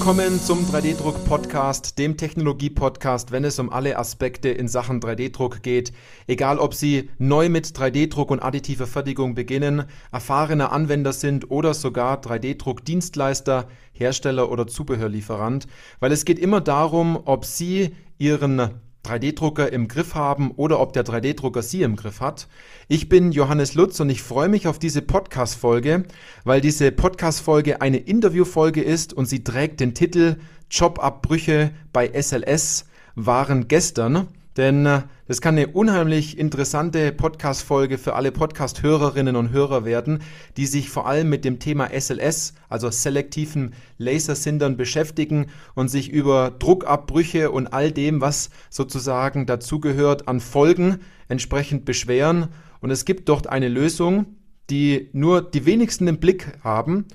Willkommen 0.00 0.40
zum 0.40 0.64
3D-Druck-Podcast, 0.64 1.98
dem 1.98 2.16
Technologie-Podcast, 2.16 3.32
wenn 3.32 3.44
es 3.44 3.58
um 3.58 3.68
alle 3.68 3.98
Aspekte 3.98 4.48
in 4.48 4.66
Sachen 4.66 4.98
3D-Druck 4.98 5.62
geht. 5.62 5.92
Egal, 6.26 6.58
ob 6.58 6.72
Sie 6.72 7.10
neu 7.18 7.50
mit 7.50 7.66
3D-Druck 7.66 8.30
und 8.30 8.40
additiver 8.40 8.86
Fertigung 8.86 9.34
beginnen, 9.34 9.84
erfahrene 10.10 10.72
Anwender 10.72 11.12
sind 11.12 11.50
oder 11.50 11.74
sogar 11.74 12.18
3D-Druck-Dienstleister, 12.22 13.68
Hersteller 13.92 14.50
oder 14.50 14.66
Zubehörlieferant, 14.66 15.66
weil 16.00 16.12
es 16.12 16.24
geht 16.24 16.38
immer 16.38 16.62
darum, 16.62 17.20
ob 17.26 17.44
Sie 17.44 17.94
Ihren 18.16 18.70
3D-Drucker 19.04 19.72
im 19.72 19.88
Griff 19.88 20.14
haben 20.14 20.50
oder 20.52 20.80
ob 20.80 20.92
der 20.92 21.04
3D-Drucker 21.04 21.62
Sie 21.62 21.82
im 21.82 21.96
Griff 21.96 22.20
hat. 22.20 22.48
Ich 22.88 23.08
bin 23.08 23.32
Johannes 23.32 23.74
Lutz 23.74 23.98
und 24.00 24.10
ich 24.10 24.22
freue 24.22 24.48
mich 24.48 24.66
auf 24.66 24.78
diese 24.78 25.02
Podcast-Folge, 25.02 26.04
weil 26.44 26.60
diese 26.60 26.92
Podcast-Folge 26.92 27.80
eine 27.80 27.98
Interview-Folge 27.98 28.82
ist 28.82 29.12
und 29.12 29.26
sie 29.26 29.42
trägt 29.42 29.80
den 29.80 29.94
Titel 29.94 30.36
Jobabbrüche 30.70 31.70
bei 31.92 32.10
SLS 32.12 32.86
waren 33.14 33.68
gestern. 33.68 34.28
Denn 34.56 34.86
äh, 34.86 35.02
das 35.30 35.40
kann 35.40 35.56
eine 35.56 35.68
unheimlich 35.68 36.38
interessante 36.38 37.12
Podcast-Folge 37.12 37.98
für 37.98 38.16
alle 38.16 38.32
Podcast-Hörerinnen 38.32 39.36
und 39.36 39.52
Hörer 39.52 39.84
werden, 39.84 40.24
die 40.56 40.66
sich 40.66 40.90
vor 40.90 41.06
allem 41.06 41.28
mit 41.28 41.44
dem 41.44 41.60
Thema 41.60 41.90
SLS, 41.96 42.54
also 42.68 42.90
selektiven 42.90 43.74
Lasersindern, 43.96 44.76
beschäftigen 44.76 45.46
und 45.76 45.86
sich 45.86 46.10
über 46.10 46.50
Druckabbrüche 46.50 47.52
und 47.52 47.68
all 47.68 47.92
dem, 47.92 48.20
was 48.20 48.50
sozusagen 48.70 49.46
dazugehört, 49.46 50.26
an 50.26 50.40
Folgen 50.40 50.98
entsprechend 51.28 51.84
beschweren. 51.84 52.48
Und 52.80 52.90
es 52.90 53.04
gibt 53.04 53.28
dort 53.28 53.46
eine 53.46 53.68
Lösung, 53.68 54.34
die 54.68 55.10
nur 55.12 55.42
die 55.42 55.64
wenigsten 55.64 56.08
im 56.08 56.18
Blick 56.18 56.58
haben. 56.64 57.06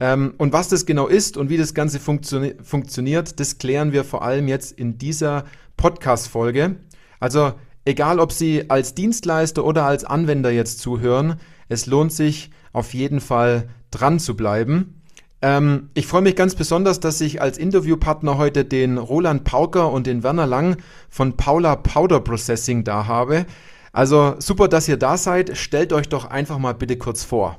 Ähm, 0.00 0.32
und 0.38 0.54
was 0.54 0.70
das 0.70 0.86
genau 0.86 1.06
ist 1.06 1.36
und 1.36 1.50
wie 1.50 1.58
das 1.58 1.74
Ganze 1.74 2.00
funktio 2.00 2.40
funktioniert, 2.62 3.38
das 3.38 3.58
klären 3.58 3.92
wir 3.92 4.04
vor 4.04 4.22
allem 4.22 4.48
jetzt 4.48 4.72
in 4.72 4.96
dieser 4.96 5.44
Podcast-Folge. 5.76 6.76
Also 7.20 7.52
egal, 7.84 8.20
ob 8.20 8.32
Sie 8.32 8.70
als 8.70 8.94
Dienstleister 8.94 9.64
oder 9.64 9.84
als 9.84 10.04
Anwender 10.04 10.50
jetzt 10.50 10.80
zuhören, 10.80 11.36
es 11.68 11.86
lohnt 11.86 12.12
sich 12.12 12.50
auf 12.72 12.94
jeden 12.94 13.20
Fall 13.20 13.68
dran 13.90 14.18
zu 14.18 14.36
bleiben. 14.36 15.02
Ähm, 15.40 15.90
ich 15.94 16.06
freue 16.06 16.22
mich 16.22 16.36
ganz 16.36 16.54
besonders, 16.54 17.00
dass 17.00 17.20
ich 17.20 17.40
als 17.40 17.58
Interviewpartner 17.58 18.38
heute 18.38 18.64
den 18.64 18.98
Roland 18.98 19.44
Pauker 19.44 19.92
und 19.92 20.06
den 20.06 20.22
Werner 20.22 20.46
Lang 20.46 20.78
von 21.08 21.36
Paula 21.36 21.76
Powder 21.76 22.20
Processing 22.20 22.84
da 22.84 23.06
habe. 23.06 23.46
Also 23.92 24.34
super, 24.38 24.68
dass 24.68 24.88
ihr 24.88 24.96
da 24.96 25.16
seid. 25.16 25.56
Stellt 25.56 25.92
euch 25.92 26.08
doch 26.08 26.24
einfach 26.24 26.58
mal 26.58 26.74
bitte 26.74 26.98
kurz 26.98 27.24
vor. 27.24 27.58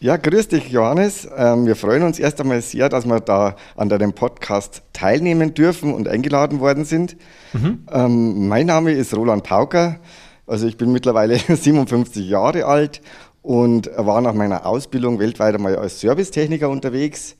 Ja, 0.00 0.16
grüß 0.16 0.48
dich, 0.48 0.70
Johannes. 0.70 1.28
Ähm, 1.36 1.66
wir 1.66 1.76
freuen 1.76 2.02
uns 2.02 2.18
erst 2.18 2.40
einmal 2.40 2.60
sehr, 2.60 2.88
dass 2.88 3.06
wir 3.06 3.20
da 3.20 3.54
an 3.76 3.88
deinem 3.88 4.12
Podcast 4.12 4.82
teilnehmen 4.92 5.54
dürfen 5.54 5.94
und 5.94 6.08
eingeladen 6.08 6.58
worden 6.58 6.84
sind. 6.84 7.16
Mhm. 7.52 7.86
Ähm, 7.90 8.48
mein 8.48 8.66
Name 8.66 8.92
ist 8.92 9.14
Roland 9.14 9.44
Pauker. 9.44 10.00
Also 10.46 10.66
ich 10.66 10.76
bin 10.76 10.92
mittlerweile 10.92 11.38
57 11.48 12.28
Jahre 12.28 12.66
alt 12.66 13.00
und 13.42 13.90
war 13.96 14.20
nach 14.20 14.34
meiner 14.34 14.66
Ausbildung 14.66 15.18
weltweit 15.18 15.54
einmal 15.54 15.76
als 15.76 16.00
Servicetechniker 16.00 16.68
unterwegs. 16.68 17.36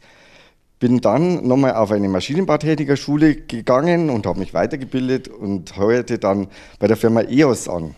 Bin 0.79 1.01
dann 1.01 1.47
nochmal 1.47 1.75
auf 1.75 1.93
eine 1.93 2.09
Maschinenbautechnikerschule 2.09 3.37
gegangen 3.37 4.11
und 4.11 4.27
habe 4.27 4.41
mich 4.41 4.53
weitergebildet 4.53 5.29
und 5.29 5.77
heuerte 5.77 6.19
dann 6.19 6.49
bei 6.79 6.89
der 6.89 6.97
Firma 6.97 7.23
EOS 7.23 7.69
an. 7.69 7.95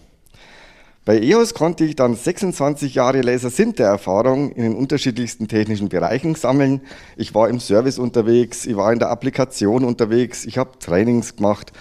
Bei 1.05 1.20
EOS 1.20 1.52
konnte 1.52 1.84
ich 1.84 1.96
dann 1.96 2.14
26 2.14 2.95
Jahre 2.95 3.20
Laser-Sinter-Erfahrung 3.20 4.52
in 4.52 4.62
den 4.62 4.74
unterschiedlichsten 4.74 5.48
technischen 5.48 5.90
Bereichen 5.90 6.34
sammeln. 6.34 6.80
Ich 7.18 7.34
war 7.34 7.51
im 7.51 7.61
Service 7.61 7.98
unterwegs, 7.98 8.64
ich 8.64 8.74
war 8.74 8.90
in 8.90 8.98
der 8.98 9.11
Applikation 9.11 9.84
unterwegs, 9.84 10.46
ich 10.46 10.56
habe 10.56 10.78
Trainings 10.78 11.36
gemacht 11.36 11.73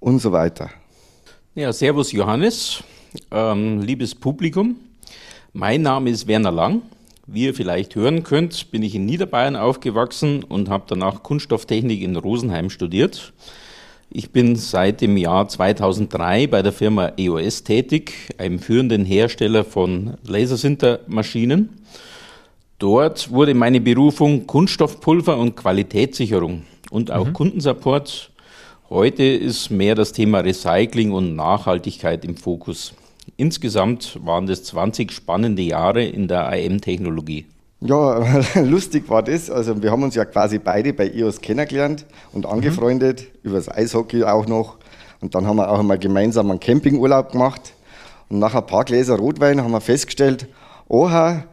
und 0.00 0.18
so 0.20 0.32
weiter. 0.32 0.70
Ja, 1.54 1.72
Servus 1.72 2.10
Johannes, 2.10 2.82
ähm, 3.30 3.80
liebes 3.80 4.12
Publikum. 4.12 4.74
Mein 5.52 5.82
Name 5.82 6.10
ist 6.10 6.26
Werner 6.26 6.50
Lang. 6.50 6.82
Wie 7.28 7.44
ihr 7.44 7.54
vielleicht 7.54 7.94
hören 7.94 8.24
könnt, 8.24 8.72
bin 8.72 8.82
ich 8.82 8.96
in 8.96 9.06
Niederbayern 9.06 9.54
aufgewachsen 9.54 10.42
und 10.42 10.68
habe 10.68 10.84
danach 10.88 11.22
Kunststofftechnik 11.22 12.02
in 12.02 12.16
Rosenheim 12.16 12.70
studiert. 12.70 13.34
Ich 14.10 14.30
bin 14.30 14.56
seit 14.56 15.00
dem 15.00 15.16
Jahr 15.16 15.48
2003 15.48 16.46
bei 16.46 16.62
der 16.62 16.72
Firma 16.72 17.12
EOS 17.16 17.64
tätig, 17.64 18.12
einem 18.38 18.58
führenden 18.58 19.04
Hersteller 19.04 19.64
von 19.64 20.14
Lasersintermaschinen. 20.24 21.70
Dort 22.78 23.30
wurde 23.30 23.54
meine 23.54 23.80
Berufung 23.80 24.46
Kunststoffpulver 24.46 25.38
und 25.38 25.56
Qualitätssicherung 25.56 26.62
und 26.90 27.10
auch 27.10 27.26
mhm. 27.26 27.32
Kundensupport. 27.32 28.30
Heute 28.90 29.24
ist 29.24 29.70
mehr 29.70 29.94
das 29.94 30.12
Thema 30.12 30.40
Recycling 30.40 31.12
und 31.12 31.34
Nachhaltigkeit 31.34 32.24
im 32.24 32.36
Fokus. 32.36 32.92
Insgesamt 33.36 34.18
waren 34.24 34.46
das 34.46 34.64
20 34.64 35.10
spannende 35.10 35.62
Jahre 35.62 36.04
in 36.04 36.28
der 36.28 36.46
AM-Technologie. 36.48 37.46
Ja, 37.86 38.40
lustig 38.62 39.10
war 39.10 39.22
das. 39.22 39.50
Also 39.50 39.82
wir 39.82 39.90
haben 39.90 40.02
uns 40.02 40.14
ja 40.14 40.24
quasi 40.24 40.58
beide 40.58 40.94
bei 40.94 41.10
EOS 41.10 41.42
kennengelernt 41.42 42.06
und 42.32 42.46
angefreundet, 42.46 43.20
mhm. 43.20 43.50
über 43.50 43.56
das 43.56 43.68
Eishockey 43.68 44.24
auch 44.24 44.46
noch. 44.46 44.78
Und 45.20 45.34
dann 45.34 45.46
haben 45.46 45.56
wir 45.56 45.70
auch 45.70 45.80
einmal 45.80 45.98
gemeinsam 45.98 46.50
einen 46.50 46.60
Campingurlaub 46.60 47.32
gemacht. 47.32 47.74
Und 48.30 48.38
nach 48.38 48.54
ein 48.54 48.64
paar 48.64 48.84
Gläser 48.84 49.16
Rotwein 49.16 49.62
haben 49.62 49.72
wir 49.72 49.82
festgestellt, 49.82 50.48
oha, 50.88 51.44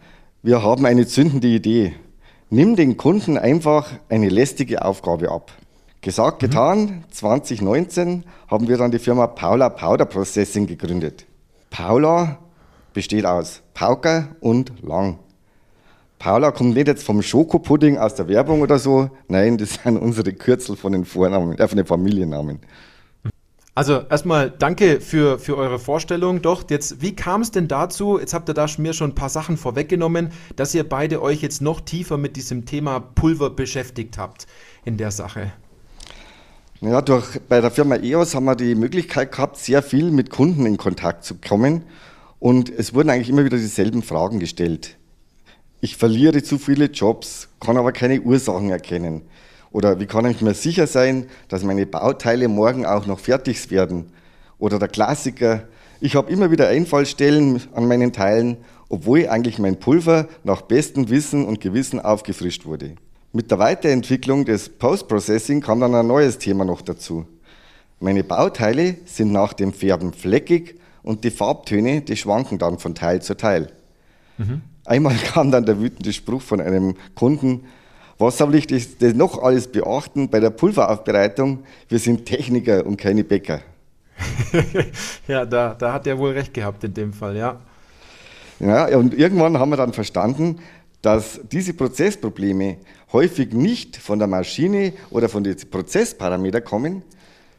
wir 0.41 0.63
haben 0.63 0.85
eine 0.85 1.05
zündende 1.05 1.49
Idee. 1.49 1.93
Nimm 2.49 2.77
den 2.77 2.95
Kunden 2.95 3.37
einfach 3.37 3.89
eine 4.07 4.29
lästige 4.29 4.85
Aufgabe 4.85 5.29
ab. 5.31 5.51
Gesagt, 5.99 6.41
mhm. 6.41 6.45
getan, 6.47 7.03
2019 7.11 8.23
haben 8.47 8.69
wir 8.69 8.77
dann 8.77 8.91
die 8.91 8.99
Firma 8.99 9.27
Paula 9.27 9.67
Powder 9.67 10.05
Processing 10.05 10.65
gegründet. 10.65 11.25
Paula 11.69 12.37
besteht 12.93 13.25
aus 13.25 13.61
Pauker 13.73 14.29
und 14.39 14.71
Lang. 14.81 15.19
Paula 16.21 16.51
kommt 16.51 16.75
nicht 16.75 16.87
jetzt 16.87 17.03
vom 17.03 17.23
Schokopudding 17.23 17.97
aus 17.97 18.13
der 18.13 18.27
Werbung 18.27 18.61
oder 18.61 18.77
so. 18.77 19.09
Nein, 19.27 19.57
das 19.57 19.79
sind 19.83 19.97
unsere 19.97 20.31
Kürzel 20.33 20.75
von 20.75 20.91
den 20.91 21.03
Vornamen, 21.03 21.57
äh, 21.57 21.67
von 21.67 21.77
den 21.77 21.87
Familiennamen. 21.87 22.59
Also 23.73 24.01
erstmal 24.07 24.51
danke 24.51 25.01
für, 25.01 25.39
für 25.39 25.57
eure 25.57 25.79
Vorstellung. 25.79 26.43
Doch, 26.43 26.69
jetzt, 26.69 27.01
wie 27.01 27.15
kam 27.15 27.41
es 27.41 27.49
denn 27.49 27.67
dazu? 27.67 28.19
Jetzt 28.19 28.35
habt 28.35 28.47
ihr 28.49 28.53
da 28.53 28.67
mir 28.77 28.93
schon 28.93 29.11
ein 29.11 29.15
paar 29.15 29.29
Sachen 29.29 29.57
vorweggenommen, 29.57 30.29
dass 30.55 30.75
ihr 30.75 30.87
beide 30.87 31.23
euch 31.23 31.41
jetzt 31.41 31.59
noch 31.59 31.81
tiefer 31.81 32.17
mit 32.17 32.35
diesem 32.35 32.67
Thema 32.67 32.99
Pulver 32.99 33.49
beschäftigt 33.49 34.19
habt 34.19 34.45
in 34.85 34.97
der 34.97 35.09
Sache. 35.09 35.51
Ja, 36.81 37.01
durch, 37.01 37.41
bei 37.49 37.61
der 37.61 37.71
Firma 37.71 37.95
EOS 37.95 38.35
haben 38.35 38.45
wir 38.45 38.55
die 38.55 38.75
Möglichkeit 38.75 39.31
gehabt, 39.31 39.57
sehr 39.57 39.81
viel 39.81 40.11
mit 40.11 40.29
Kunden 40.29 40.67
in 40.67 40.77
Kontakt 40.77 41.23
zu 41.23 41.33
kommen. 41.35 41.85
Und 42.37 42.69
es 42.69 42.93
wurden 42.93 43.09
eigentlich 43.09 43.29
immer 43.29 43.43
wieder 43.43 43.57
dieselben 43.57 44.03
Fragen 44.03 44.39
gestellt 44.39 44.97
ich 45.81 45.97
verliere 45.97 46.43
zu 46.43 46.59
viele 46.59 46.85
Jobs, 46.85 47.49
kann 47.59 47.75
aber 47.75 47.91
keine 47.91 48.21
Ursachen 48.21 48.69
erkennen. 48.69 49.23
Oder 49.71 49.99
wie 49.99 50.05
kann 50.05 50.29
ich 50.29 50.41
mir 50.41 50.53
sicher 50.53 50.85
sein, 50.85 51.25
dass 51.47 51.63
meine 51.63 51.85
Bauteile 51.85 52.47
morgen 52.47 52.85
auch 52.85 53.07
noch 53.07 53.19
fertig 53.19 53.71
werden? 53.71 54.11
Oder 54.59 54.77
der 54.77 54.89
Klassiker, 54.89 55.63
ich 55.99 56.15
habe 56.15 56.31
immer 56.31 56.51
wieder 56.51 56.67
Einfallstellen 56.67 57.61
an 57.73 57.87
meinen 57.87 58.13
Teilen, 58.13 58.57
obwohl 58.89 59.27
eigentlich 59.27 59.57
mein 59.57 59.79
Pulver 59.79 60.27
nach 60.43 60.61
bestem 60.61 61.09
Wissen 61.09 61.45
und 61.45 61.61
Gewissen 61.61 61.99
aufgefrischt 61.99 62.65
wurde. 62.65 62.95
Mit 63.33 63.49
der 63.49 63.59
Weiterentwicklung 63.59 64.45
des 64.45 64.69
Post-Processing 64.69 65.61
kam 65.61 65.79
dann 65.79 65.95
ein 65.95 66.05
neues 66.05 66.37
Thema 66.37 66.65
noch 66.65 66.81
dazu. 66.81 67.25
Meine 67.99 68.23
Bauteile 68.23 68.97
sind 69.05 69.31
nach 69.31 69.53
dem 69.53 69.73
Färben 69.73 70.13
fleckig 70.13 70.75
und 71.01 71.23
die 71.23 71.31
Farbtöne, 71.31 72.01
die 72.01 72.17
schwanken 72.17 72.59
dann 72.59 72.77
von 72.77 72.93
Teil 72.93 73.21
zu 73.21 73.37
Teil. 73.37 73.71
Mhm. 74.37 74.61
Einmal 74.85 75.15
kam 75.33 75.51
dann 75.51 75.65
der 75.65 75.79
wütende 75.79 76.13
Spruch 76.13 76.41
von 76.41 76.61
einem 76.61 76.95
Kunden, 77.15 77.65
was 78.17 78.37
soll 78.37 78.53
ich 78.53 78.67
das 78.67 79.15
noch 79.15 79.41
alles 79.41 79.67
beachten 79.67 80.29
bei 80.29 80.39
der 80.39 80.51
Pulveraufbereitung? 80.51 81.63
Wir 81.89 81.97
sind 81.97 82.25
Techniker 82.27 82.85
und 82.85 82.97
keine 82.97 83.23
Bäcker. 83.23 83.61
ja, 85.27 85.43
da, 85.43 85.73
da 85.73 85.93
hat 85.93 86.05
er 86.05 86.19
wohl 86.19 86.31
recht 86.33 86.53
gehabt 86.53 86.83
in 86.83 86.93
dem 86.93 87.13
Fall, 87.13 87.35
ja. 87.35 87.59
Ja, 88.59 88.95
und 88.95 89.15
irgendwann 89.15 89.57
haben 89.57 89.71
wir 89.71 89.77
dann 89.77 89.91
verstanden, 89.91 90.59
dass 91.01 91.39
diese 91.51 91.73
Prozessprobleme 91.73 92.77
häufig 93.11 93.53
nicht 93.53 93.97
von 93.97 94.19
der 94.19 94.27
Maschine 94.27 94.93
oder 95.09 95.27
von 95.27 95.43
den 95.43 95.57
Prozessparametern 95.57 96.63
kommen, 96.63 97.01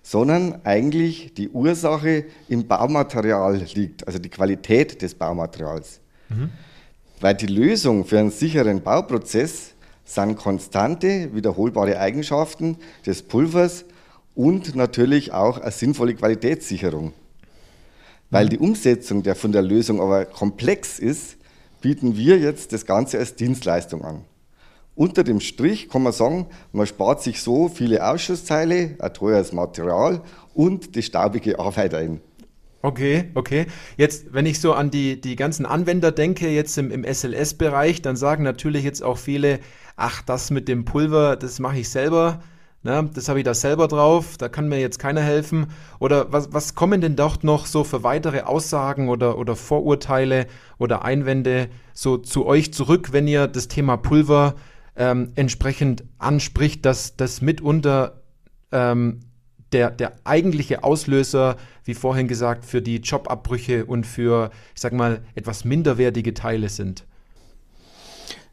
sondern 0.00 0.60
eigentlich 0.62 1.34
die 1.34 1.48
Ursache 1.48 2.26
im 2.48 2.68
Baumaterial 2.68 3.56
liegt, 3.74 4.06
also 4.06 4.20
die 4.20 4.28
Qualität 4.28 5.02
des 5.02 5.12
Baumaterials. 5.12 5.98
Mhm 6.28 6.50
weil 7.22 7.34
die 7.34 7.46
Lösung 7.46 8.04
für 8.04 8.18
einen 8.18 8.32
sicheren 8.32 8.82
Bauprozess 8.82 9.74
sind 10.04 10.36
konstante, 10.36 11.32
wiederholbare 11.32 11.98
Eigenschaften 12.00 12.76
des 13.06 13.22
Pulvers 13.22 13.84
und 14.34 14.74
natürlich 14.74 15.32
auch 15.32 15.58
eine 15.58 15.70
sinnvolle 15.70 16.14
Qualitätssicherung. 16.14 17.12
Weil 18.30 18.48
die 18.48 18.58
Umsetzung 18.58 19.22
der 19.22 19.36
von 19.36 19.52
der 19.52 19.62
Lösung 19.62 20.00
aber 20.00 20.24
komplex 20.24 20.98
ist, 20.98 21.36
bieten 21.80 22.16
wir 22.16 22.38
jetzt 22.38 22.72
das 22.72 22.86
Ganze 22.86 23.18
als 23.18 23.36
Dienstleistung 23.36 24.04
an. 24.04 24.24
Unter 24.96 25.22
dem 25.22 25.38
Strich 25.38 25.88
kann 25.88 26.02
man 26.02 26.12
sagen, 26.12 26.46
man 26.72 26.88
spart 26.88 27.22
sich 27.22 27.40
so 27.40 27.68
viele 27.68 28.04
Ausschussteile, 28.04 28.96
ein 28.98 29.14
teures 29.14 29.52
Material 29.52 30.22
und 30.54 30.96
die 30.96 31.02
staubige 31.02 31.60
Arbeit 31.60 31.94
ein. 31.94 32.20
Okay, 32.84 33.30
okay. 33.34 33.66
Jetzt, 33.96 34.34
wenn 34.34 34.44
ich 34.44 34.60
so 34.60 34.72
an 34.74 34.90
die, 34.90 35.20
die 35.20 35.36
ganzen 35.36 35.66
Anwender 35.66 36.10
denke, 36.10 36.48
jetzt 36.48 36.76
im, 36.78 36.90
im 36.90 37.04
SLS-Bereich, 37.04 38.02
dann 38.02 38.16
sagen 38.16 38.42
natürlich 38.42 38.82
jetzt 38.82 39.04
auch 39.04 39.18
viele, 39.18 39.60
ach, 39.96 40.20
das 40.22 40.50
mit 40.50 40.66
dem 40.66 40.84
Pulver, 40.84 41.36
das 41.36 41.60
mache 41.60 41.78
ich 41.78 41.88
selber. 41.88 42.42
Ne, 42.84 43.08
das 43.14 43.28
habe 43.28 43.38
ich 43.38 43.44
da 43.44 43.54
selber 43.54 43.86
drauf, 43.86 44.36
da 44.36 44.48
kann 44.48 44.68
mir 44.68 44.80
jetzt 44.80 44.98
keiner 44.98 45.20
helfen. 45.20 45.68
Oder 46.00 46.32
was, 46.32 46.52
was 46.52 46.74
kommen 46.74 47.00
denn 47.00 47.14
dort 47.14 47.44
noch 47.44 47.66
so 47.66 47.84
für 47.84 48.02
weitere 48.02 48.40
Aussagen 48.40 49.08
oder, 49.08 49.38
oder 49.38 49.54
Vorurteile 49.54 50.48
oder 50.78 51.04
Einwände 51.04 51.68
so 51.94 52.16
zu 52.16 52.44
euch 52.44 52.74
zurück, 52.74 53.12
wenn 53.12 53.28
ihr 53.28 53.46
das 53.46 53.68
Thema 53.68 53.96
Pulver 53.98 54.56
ähm, 54.96 55.30
entsprechend 55.36 56.02
anspricht, 56.18 56.84
dass 56.84 57.16
das 57.16 57.40
mitunter 57.40 58.22
ähm, 58.72 59.20
der, 59.72 59.90
der 59.90 60.12
eigentliche 60.24 60.84
Auslöser, 60.84 61.56
wie 61.84 61.94
vorhin 61.94 62.28
gesagt, 62.28 62.64
für 62.64 62.82
die 62.82 62.96
Jobabbrüche 62.96 63.84
und 63.84 64.06
für, 64.06 64.50
ich 64.74 64.80
sag 64.80 64.92
mal, 64.92 65.20
etwas 65.34 65.64
minderwertige 65.64 66.34
Teile 66.34 66.68
sind. 66.68 67.04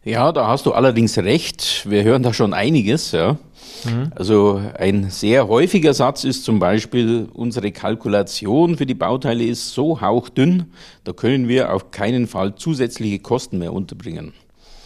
Ja, 0.04 0.32
da 0.32 0.48
hast 0.48 0.66
du 0.66 0.72
allerdings 0.72 1.18
recht. 1.18 1.86
Wir 1.90 2.04
hören 2.04 2.24
da 2.24 2.34
schon 2.34 2.54
einiges. 2.54 3.12
Ja. 3.12 3.38
Mhm. 3.84 4.12
Also 4.16 4.62
ein 4.78 5.10
sehr 5.10 5.48
häufiger 5.48 5.94
Satz 5.94 6.24
ist 6.24 6.46
zum 6.46 6.60
Beispiel, 6.60 7.28
unsere 7.34 7.72
Kalkulation 7.72 8.78
für 8.78 8.86
die 8.86 8.94
Bauteile 8.94 9.44
ist 9.44 9.74
so 9.74 10.02
hauchdünn, 10.02 10.72
da 11.04 11.14
können 11.14 11.48
wir 11.48 11.74
auf 11.74 11.92
keinen 11.92 12.28
Fall 12.28 12.56
zusätzliche 12.56 13.20
Kosten 13.20 13.58
mehr 13.58 13.74
unterbringen. 13.74 14.34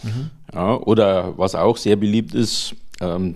Mhm. 0.02 0.30
Ja, 0.52 0.76
oder 0.76 1.38
was 1.38 1.54
auch 1.54 1.76
sehr 1.76 1.96
beliebt 1.96 2.34
ist, 2.34 2.74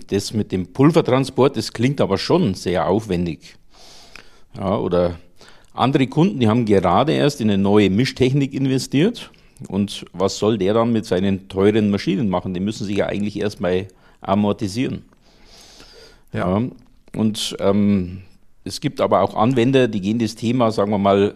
das 0.07 0.33
mit 0.33 0.51
dem 0.51 0.73
Pulvertransport, 0.73 1.57
das 1.57 1.73
klingt 1.73 2.01
aber 2.01 2.17
schon 2.17 2.53
sehr 2.53 2.87
aufwendig. 2.87 3.55
Ja, 4.55 4.77
oder 4.77 5.19
andere 5.73 6.07
Kunden, 6.07 6.39
die 6.39 6.47
haben 6.47 6.65
gerade 6.65 7.13
erst 7.13 7.41
in 7.41 7.49
eine 7.49 7.61
neue 7.61 7.89
Mischtechnik 7.89 8.53
investiert. 8.53 9.31
Und 9.67 10.05
was 10.13 10.37
soll 10.37 10.57
der 10.57 10.73
dann 10.73 10.91
mit 10.91 11.05
seinen 11.05 11.49
teuren 11.49 11.89
Maschinen 11.89 12.29
machen? 12.29 12.53
Die 12.53 12.59
müssen 12.59 12.85
sich 12.85 12.97
ja 12.97 13.07
eigentlich 13.07 13.39
erstmal 13.39 13.87
amortisieren. 14.21 15.03
Ja. 16.33 16.59
ja 16.59 16.69
und 17.15 17.55
ähm, 17.59 18.21
es 18.63 18.81
gibt 18.81 19.01
aber 19.01 19.21
auch 19.21 19.35
Anwender, 19.35 19.87
die 19.87 20.01
gehen 20.01 20.19
das 20.19 20.35
Thema, 20.35 20.71
sagen 20.71 20.91
wir 20.91 20.97
mal, 20.97 21.35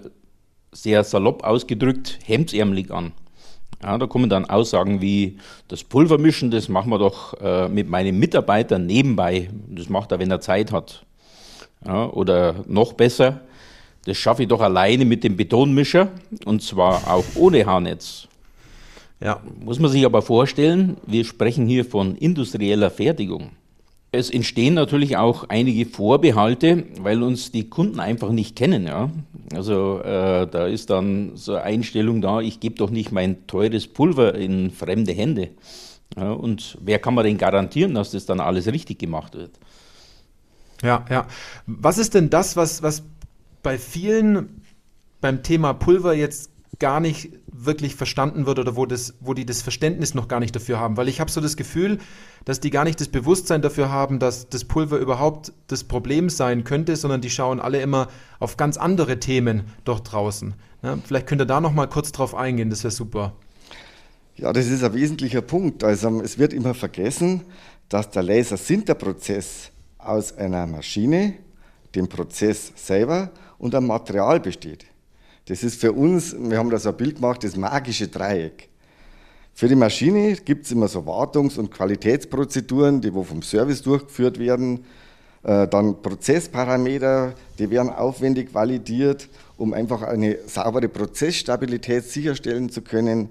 sehr 0.71 1.03
salopp 1.03 1.43
ausgedrückt, 1.43 2.19
hemdsärmelig 2.25 2.91
an. 2.91 3.11
Ja, 3.83 3.97
da 3.97 4.07
kommen 4.07 4.29
dann 4.29 4.45
Aussagen 4.45 5.01
wie, 5.01 5.37
das 5.67 5.83
Pulvermischen, 5.83 6.51
das 6.51 6.69
machen 6.69 6.89
wir 6.89 6.99
doch 6.99 7.33
äh, 7.41 7.67
mit 7.67 7.89
meinem 7.89 8.17
Mitarbeiter 8.17 8.79
nebenbei. 8.79 9.49
Das 9.67 9.89
macht 9.89 10.11
er, 10.11 10.19
wenn 10.19 10.31
er 10.31 10.39
Zeit 10.39 10.71
hat. 10.71 11.05
Ja, 11.85 12.09
oder 12.09 12.55
noch 12.65 12.93
besser, 12.93 13.41
das 14.05 14.17
schaffe 14.17 14.43
ich 14.43 14.47
doch 14.47 14.61
alleine 14.61 15.03
mit 15.03 15.23
dem 15.23 15.35
Betonmischer 15.35 16.09
und 16.45 16.61
zwar 16.61 17.11
auch 17.11 17.25
ohne 17.35 17.65
Haarnetz. 17.65 18.27
Ja. 19.19 19.41
Muss 19.59 19.79
man 19.79 19.91
sich 19.91 20.05
aber 20.05 20.21
vorstellen, 20.21 20.97
wir 21.05 21.23
sprechen 21.25 21.67
hier 21.67 21.85
von 21.85 22.15
industrieller 22.15 22.89
Fertigung. 22.89 23.51
Es 24.15 24.29
entstehen 24.29 24.75
natürlich 24.75 25.17
auch 25.17 25.45
einige 25.49 25.87
Vorbehalte, 25.87 26.83
weil 26.99 27.23
uns 27.23 27.51
die 27.51 27.67
Kunden 27.67 27.99
einfach 27.99 28.29
nicht 28.29 28.55
kennen. 28.55 28.85
Ja? 28.85 29.09
Also 29.55 30.01
äh, 30.01 30.47
da 30.47 30.67
ist 30.67 30.91
dann 30.91 31.31
so 31.35 31.55
eine 31.55 31.63
Einstellung 31.63 32.21
da, 32.21 32.39
ich 32.39 32.59
gebe 32.59 32.75
doch 32.75 32.91
nicht 32.91 33.11
mein 33.11 33.47
teures 33.47 33.87
Pulver 33.87 34.35
in 34.35 34.69
fremde 34.69 35.13
Hände. 35.13 35.49
Ja, 36.15 36.31
und 36.31 36.77
wer 36.79 36.99
kann 36.99 37.15
mir 37.15 37.23
denn 37.23 37.39
garantieren, 37.39 37.95
dass 37.95 38.11
das 38.11 38.27
dann 38.27 38.39
alles 38.39 38.67
richtig 38.67 38.99
gemacht 38.99 39.33
wird? 39.33 39.51
Ja, 40.83 41.03
ja. 41.09 41.25
Was 41.65 41.97
ist 41.97 42.13
denn 42.13 42.29
das, 42.29 42.55
was, 42.55 42.83
was 42.83 43.01
bei 43.63 43.79
vielen 43.79 44.61
beim 45.21 45.41
Thema 45.41 45.73
Pulver 45.73 46.13
jetzt 46.13 46.51
gar 46.79 46.99
nicht 46.99 47.29
wirklich 47.51 47.95
verstanden 47.95 48.45
wird 48.45 48.59
oder 48.59 48.75
wo, 48.75 48.85
das, 48.85 49.13
wo 49.19 49.33
die 49.33 49.45
das 49.45 49.61
Verständnis 49.61 50.15
noch 50.15 50.27
gar 50.27 50.39
nicht 50.39 50.55
dafür 50.55 50.79
haben. 50.79 50.97
Weil 50.97 51.07
ich 51.07 51.19
habe 51.19 51.29
so 51.29 51.39
das 51.39 51.55
Gefühl, 51.55 51.99
dass 52.45 52.59
die 52.59 52.71
gar 52.71 52.83
nicht 52.83 52.99
das 52.99 53.09
Bewusstsein 53.09 53.61
dafür 53.61 53.91
haben, 53.91 54.19
dass 54.19 54.49
das 54.49 54.65
Pulver 54.65 54.97
überhaupt 54.97 55.53
das 55.67 55.83
Problem 55.83 56.29
sein 56.29 56.63
könnte, 56.63 56.95
sondern 56.95 57.21
die 57.21 57.29
schauen 57.29 57.59
alle 57.59 57.81
immer 57.81 58.07
auf 58.39 58.57
ganz 58.57 58.77
andere 58.77 59.19
Themen 59.19 59.63
dort 59.85 60.11
draußen. 60.11 60.55
Ja, 60.81 60.97
vielleicht 61.05 61.27
könnt 61.27 61.41
ihr 61.41 61.45
da 61.45 61.61
noch 61.61 61.73
mal 61.73 61.87
kurz 61.87 62.11
drauf 62.11 62.35
eingehen, 62.35 62.69
das 62.69 62.83
wäre 62.83 62.91
super. 62.91 63.33
Ja, 64.35 64.51
das 64.51 64.65
ist 64.65 64.83
ein 64.83 64.93
wesentlicher 64.93 65.41
Punkt. 65.41 65.83
Also 65.83 66.21
es 66.21 66.39
wird 66.39 66.53
immer 66.53 66.73
vergessen, 66.73 67.43
dass 67.87 68.09
der 68.09 68.23
Lasersinterprozess 68.23 69.71
aus 69.99 70.35
einer 70.35 70.65
Maschine, 70.65 71.35
dem 71.93 72.09
Prozess 72.09 72.73
selber 72.75 73.31
und 73.59 73.75
einem 73.75 73.87
Material 73.87 74.39
besteht. 74.39 74.87
Das 75.45 75.63
ist 75.63 75.79
für 75.79 75.91
uns, 75.91 76.35
wir 76.37 76.57
haben 76.57 76.69
da 76.69 76.77
so 76.77 76.89
ein 76.89 76.97
Bild 76.97 77.15
gemacht, 77.15 77.43
das 77.43 77.57
magische 77.57 78.07
Dreieck. 78.07 78.69
Für 79.53 79.67
die 79.67 79.75
Maschine 79.75 80.35
gibt 80.35 80.65
es 80.65 80.71
immer 80.71 80.87
so 80.87 81.05
Wartungs- 81.05 81.59
und 81.59 81.69
Qualitätsprozeduren, 81.69 83.01
die 83.01 83.13
wo 83.13 83.23
vom 83.23 83.43
Service 83.43 83.81
durchgeführt 83.81 84.39
werden. 84.39 84.85
Äh, 85.43 85.67
dann 85.67 86.01
Prozessparameter, 86.01 87.35
die 87.59 87.69
werden 87.69 87.89
aufwendig 87.89 88.53
validiert, 88.53 89.27
um 89.57 89.73
einfach 89.73 90.01
eine 90.01 90.39
saubere 90.47 90.87
Prozessstabilität 90.87 92.05
sicherstellen 92.05 92.69
zu 92.69 92.81
können. 92.81 93.29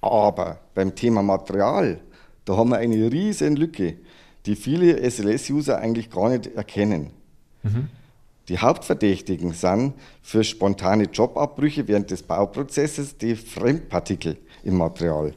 Aber 0.00 0.58
beim 0.74 0.94
Thema 0.94 1.22
Material, 1.22 2.00
da 2.44 2.56
haben 2.56 2.70
wir 2.70 2.78
eine 2.78 3.10
riesen 3.10 3.56
Lücke, 3.56 3.96
die 4.44 4.56
viele 4.56 4.98
SLS-User 5.08 5.78
eigentlich 5.78 6.10
gar 6.10 6.28
nicht 6.28 6.54
erkennen. 6.54 7.10
Mhm. 7.62 7.88
Die 8.48 8.58
Hauptverdächtigen 8.58 9.52
sind 9.52 9.94
für 10.22 10.42
spontane 10.42 11.04
Jobabbrüche 11.04 11.86
während 11.86 12.10
des 12.10 12.22
Bauprozesses 12.22 13.18
die 13.18 13.36
Fremdpartikel 13.36 14.38
im 14.64 14.78
Material. 14.78 15.34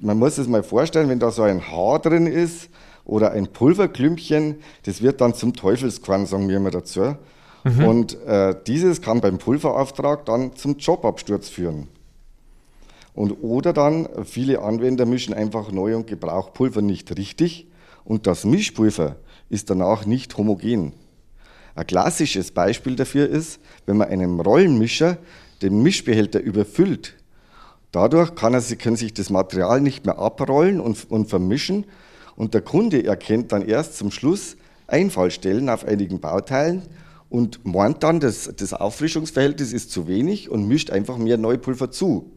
Man 0.00 0.18
muss 0.18 0.38
es 0.38 0.46
mal 0.46 0.62
vorstellen, 0.62 1.08
wenn 1.08 1.18
da 1.18 1.30
so 1.30 1.42
ein 1.42 1.70
Haar 1.72 1.98
drin 2.00 2.26
ist 2.26 2.68
oder 3.04 3.32
ein 3.32 3.48
Pulverklümpchen, 3.48 4.56
das 4.84 5.00
wird 5.02 5.20
dann 5.20 5.34
zum 5.34 5.54
Teufelskorn, 5.54 6.26
sagen 6.26 6.48
wir 6.48 6.58
immer 6.58 6.70
dazu. 6.70 7.16
Mhm. 7.64 7.84
Und 7.84 8.22
äh, 8.26 8.54
dieses 8.66 9.00
kann 9.00 9.20
beim 9.20 9.38
Pulverauftrag 9.38 10.26
dann 10.26 10.54
zum 10.54 10.76
Jobabsturz 10.76 11.48
führen. 11.48 11.88
Und 13.14 13.42
oder 13.42 13.72
dann, 13.72 14.06
viele 14.24 14.62
Anwender 14.62 15.06
mischen 15.06 15.34
einfach 15.34 15.72
Neu- 15.72 15.96
und 15.96 16.06
Gebrauchpulver 16.06 16.82
nicht 16.82 17.16
richtig 17.16 17.66
und 18.04 18.26
das 18.28 18.44
Mischpulver 18.44 19.16
ist 19.48 19.70
danach 19.70 20.06
nicht 20.06 20.36
homogen. 20.36 20.92
Ein 21.74 21.86
klassisches 21.86 22.50
Beispiel 22.50 22.96
dafür 22.96 23.28
ist, 23.28 23.60
wenn 23.86 23.96
man 23.96 24.08
einem 24.08 24.40
Rollenmischer 24.40 25.18
den 25.62 25.82
Mischbehälter 25.82 26.40
überfüllt. 26.40 27.14
Dadurch 27.92 28.34
kann 28.34 28.54
er, 28.54 28.60
können 28.76 28.96
sich 28.96 29.14
das 29.14 29.30
Material 29.30 29.80
nicht 29.80 30.04
mehr 30.04 30.18
abrollen 30.18 30.80
und, 30.80 31.10
und 31.10 31.28
vermischen 31.28 31.86
und 32.36 32.54
der 32.54 32.60
Kunde 32.60 33.04
erkennt 33.04 33.52
dann 33.52 33.62
erst 33.62 33.96
zum 33.96 34.10
Schluss 34.10 34.56
Einfallstellen 34.86 35.68
auf 35.68 35.84
einigen 35.84 36.20
Bauteilen 36.20 36.82
und 37.30 37.64
meint 37.64 38.02
dann, 38.02 38.20
dass 38.20 38.50
das 38.56 38.72
Auffrischungsverhältnis 38.72 39.72
ist 39.72 39.90
zu 39.90 40.06
wenig 40.06 40.48
und 40.48 40.66
mischt 40.66 40.90
einfach 40.90 41.18
mehr 41.18 41.36
Neupulver 41.36 41.90
zu. 41.90 42.30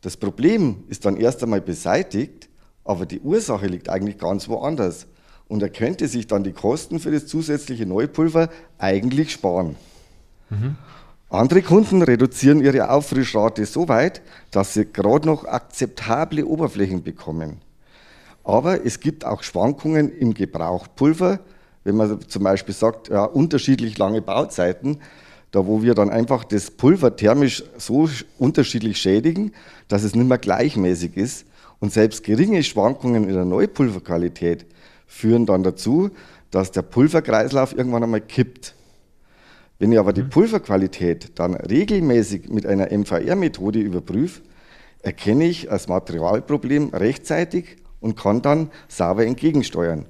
Das 0.00 0.16
Problem 0.16 0.82
ist 0.88 1.04
dann 1.04 1.16
erst 1.16 1.42
einmal 1.42 1.60
beseitigt, 1.60 2.48
aber 2.84 3.06
die 3.06 3.20
Ursache 3.20 3.66
liegt 3.66 3.88
eigentlich 3.88 4.18
ganz 4.18 4.48
woanders 4.48 5.06
und 5.52 5.62
er 5.62 5.68
könnte 5.68 6.08
sich 6.08 6.26
dann 6.26 6.44
die 6.44 6.52
Kosten 6.52 6.98
für 6.98 7.10
das 7.10 7.26
zusätzliche 7.26 7.84
Neupulver 7.84 8.48
eigentlich 8.78 9.32
sparen. 9.32 9.76
Mhm. 10.48 10.76
Andere 11.28 11.60
Kunden 11.60 12.00
reduzieren 12.00 12.62
ihre 12.62 12.88
Auffrischrate 12.88 13.66
so 13.66 13.86
weit, 13.86 14.22
dass 14.50 14.72
sie 14.72 14.86
gerade 14.86 15.26
noch 15.26 15.44
akzeptable 15.44 16.46
Oberflächen 16.46 17.02
bekommen. 17.02 17.58
Aber 18.44 18.86
es 18.86 18.98
gibt 19.00 19.26
auch 19.26 19.42
Schwankungen 19.42 20.10
im 20.10 20.32
Gebrauchpulver, 20.32 21.40
wenn 21.84 21.96
man 21.96 22.26
zum 22.26 22.44
Beispiel 22.44 22.74
sagt, 22.74 23.10
ja, 23.10 23.24
unterschiedlich 23.24 23.98
lange 23.98 24.22
Bauzeiten, 24.22 25.00
da 25.50 25.66
wo 25.66 25.82
wir 25.82 25.92
dann 25.94 26.08
einfach 26.08 26.44
das 26.44 26.70
Pulver 26.70 27.14
thermisch 27.14 27.62
so 27.76 28.08
unterschiedlich 28.38 28.96
schädigen, 28.96 29.52
dass 29.88 30.02
es 30.02 30.14
nicht 30.14 30.28
mehr 30.28 30.38
gleichmäßig 30.38 31.14
ist. 31.18 31.44
Und 31.78 31.92
selbst 31.92 32.24
geringe 32.24 32.62
Schwankungen 32.62 33.28
in 33.28 33.34
der 33.34 33.44
Neupulverqualität 33.44 34.64
führen 35.12 35.46
dann 35.46 35.62
dazu, 35.62 36.10
dass 36.50 36.70
der 36.70 36.82
Pulverkreislauf 36.82 37.76
irgendwann 37.76 38.02
einmal 38.02 38.22
kippt. 38.22 38.74
Wenn 39.78 39.92
ich 39.92 39.98
aber 39.98 40.12
die 40.12 40.22
mhm. 40.22 40.30
Pulverqualität 40.30 41.38
dann 41.38 41.54
regelmäßig 41.54 42.48
mit 42.48 42.66
einer 42.66 42.90
MVR-Methode 42.90 43.78
überprüfe, 43.78 44.40
erkenne 45.02 45.44
ich 45.44 45.66
das 45.66 45.88
Materialproblem 45.88 46.90
rechtzeitig 46.90 47.76
und 48.00 48.16
kann 48.16 48.42
dann 48.42 48.70
sauber 48.88 49.26
entgegensteuern. 49.26 50.06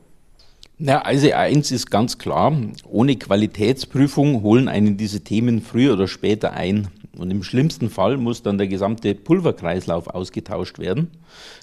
Na, 0.78 1.02
also 1.02 1.30
eins 1.32 1.71
ist 1.71 1.90
ganz 1.90 2.18
klar, 2.18 2.56
ohne 2.88 3.16
Qualitätsprüfung 3.16 4.42
holen 4.42 4.68
einen 4.68 4.97
diese 4.97 5.21
Themen 5.21 5.62
früher 5.62 5.94
oder 5.94 6.09
später 6.09 6.52
ein. 6.52 6.88
Und 7.19 7.31
im 7.31 7.42
schlimmsten 7.42 7.90
Fall 7.90 8.16
muss 8.16 8.42
dann 8.42 8.59
der 8.59 8.69
gesamte 8.69 9.14
Pulverkreislauf 9.14 10.09
ausgetauscht 10.09 10.78
werden. 10.78 11.11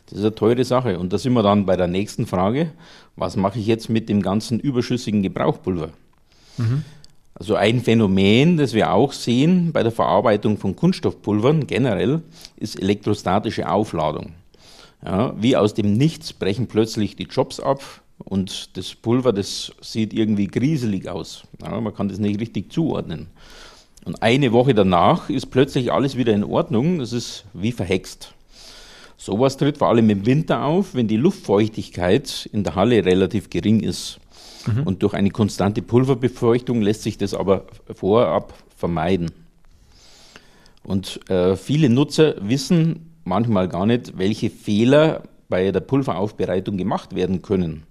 Das 0.06 0.20
ist 0.20 0.24
eine 0.24 0.36
teure 0.36 0.64
Sache. 0.64 1.00
Und 1.00 1.12
da 1.12 1.18
sind 1.18 1.34
wir 1.34 1.44
dann 1.44 1.66
bei 1.66 1.76
der 1.76 1.88
nächsten 1.88 2.28
Frage. 2.28 2.72
Was 3.16 3.36
mache 3.36 3.60
ich 3.60 3.66
jetzt 3.66 3.90
mit 3.90 4.10
dem 4.10 4.22
ganzen 4.22 4.60
überschüssigen 4.60 5.24
Gebrauchpulver? 5.24 5.90
Mhm. 6.58 6.84
Also 7.34 7.56
ein 7.56 7.80
Phänomen, 7.80 8.58
das 8.58 8.74
wir 8.74 8.92
auch 8.94 9.14
sehen 9.14 9.72
bei 9.72 9.82
der 9.82 9.94
Verarbeitung 9.94 10.58
von 10.58 10.76
Kunststoffpulvern 10.76 11.68
generell, 11.68 12.22
ist 12.58 12.80
elektrostatische 12.80 13.70
Aufladung. 13.70 14.34
Ja, 15.04 15.34
wie 15.42 15.56
aus 15.56 15.74
dem 15.74 15.94
Nichts 15.94 16.34
brechen 16.34 16.68
plötzlich 16.68 17.16
die 17.16 17.24
Jobs 17.24 17.62
ab 17.62 17.82
und 18.18 18.76
das 18.76 18.94
Pulver, 18.96 19.32
das 19.32 19.72
sieht 19.80 20.14
irgendwie 20.14 20.48
grieselig 20.48 21.08
aus. 21.08 21.44
Ja, 21.62 21.80
man 21.80 21.94
kann 21.94 22.10
das 22.10 22.20
nicht 22.20 22.42
richtig 22.42 22.74
zuordnen. 22.74 23.28
Und 24.06 24.22
eine 24.24 24.52
Woche 24.52 24.74
danach 24.74 25.30
ist 25.30 25.48
plötzlich 25.48 25.92
alles 25.92 26.16
wieder 26.16 26.34
in 26.34 26.44
Ordnung. 26.44 27.00
Das 27.00 27.14
ist 27.14 27.46
wie 27.54 27.72
verhext. 27.72 28.34
Sowas 29.18 29.58
tritt 29.58 29.78
vor 29.78 29.90
allem 29.90 30.10
im 30.10 30.26
Winter 30.26 30.64
auf, 30.64 30.96
wenn 30.96 31.10
die 31.10 31.18
Luftfeuchtigkeit 31.18 32.50
in 32.54 32.64
der 32.64 32.76
Halle 32.76 33.04
relativ 33.04 33.50
gering 33.50 33.82
ist. 33.82 34.20
Mhm. 34.66 34.84
Und 34.84 35.04
durch 35.04 35.14
eine 35.14 35.30
konstante 35.30 35.82
Pulverbefeuchtung 35.82 36.82
lässt 36.82 37.04
sich 37.04 37.18
das 37.18 37.34
aber 37.34 37.66
vorab 37.94 38.54
vermeiden. 38.78 39.32
Und 40.84 41.30
äh, 41.30 41.56
viele 41.58 41.90
Nutzer 41.90 42.36
wissen 42.42 43.12
manchmal 43.26 43.68
gar 43.68 43.86
nicht, 43.86 44.18
welche 44.18 44.50
Fehler 44.50 45.24
bei 45.50 45.72
der 45.72 45.82
Pulveraufbereitung 45.82 46.78
gemacht 46.78 47.14
werden 47.14 47.42
können. 47.42 47.84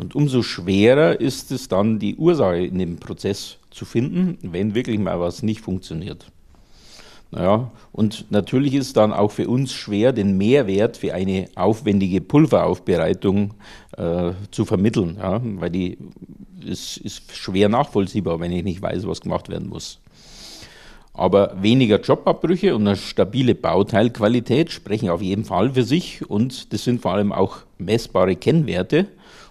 Und 0.00 0.14
umso 0.14 0.42
schwerer 0.42 1.20
ist 1.20 1.52
es 1.52 1.68
dann, 1.68 1.98
die 1.98 2.16
Ursache 2.16 2.64
in 2.64 2.78
dem 2.78 2.96
Prozess 2.96 3.58
zu 3.70 3.84
finden, 3.84 4.38
wenn 4.40 4.74
wirklich 4.74 4.98
mal 4.98 5.20
was 5.20 5.42
nicht 5.42 5.60
funktioniert. 5.60 6.32
Naja, 7.30 7.70
und 7.92 8.30
natürlich 8.30 8.72
ist 8.72 8.86
es 8.86 8.92
dann 8.94 9.12
auch 9.12 9.30
für 9.30 9.46
uns 9.46 9.74
schwer, 9.74 10.14
den 10.14 10.38
Mehrwert 10.38 10.96
für 10.96 11.12
eine 11.12 11.50
aufwendige 11.54 12.22
Pulveraufbereitung 12.22 13.52
äh, 13.98 14.32
zu 14.50 14.64
vermitteln, 14.64 15.18
ja, 15.20 15.38
weil 15.42 15.68
die 15.68 15.98
ist, 16.64 16.96
ist 16.96 17.36
schwer 17.36 17.68
nachvollziehbar, 17.68 18.40
wenn 18.40 18.52
ich 18.52 18.64
nicht 18.64 18.80
weiß, 18.80 19.06
was 19.06 19.20
gemacht 19.20 19.50
werden 19.50 19.68
muss. 19.68 20.00
Aber 21.12 21.54
weniger 21.60 22.00
Jobabbrüche 22.00 22.74
und 22.74 22.88
eine 22.88 22.96
stabile 22.96 23.54
Bauteilqualität 23.54 24.72
sprechen 24.72 25.10
auf 25.10 25.20
jeden 25.20 25.44
Fall 25.44 25.74
für 25.74 25.82
sich 25.82 26.28
und 26.28 26.72
das 26.72 26.84
sind 26.84 27.02
vor 27.02 27.12
allem 27.12 27.32
auch 27.32 27.58
messbare 27.76 28.34
Kennwerte 28.34 29.06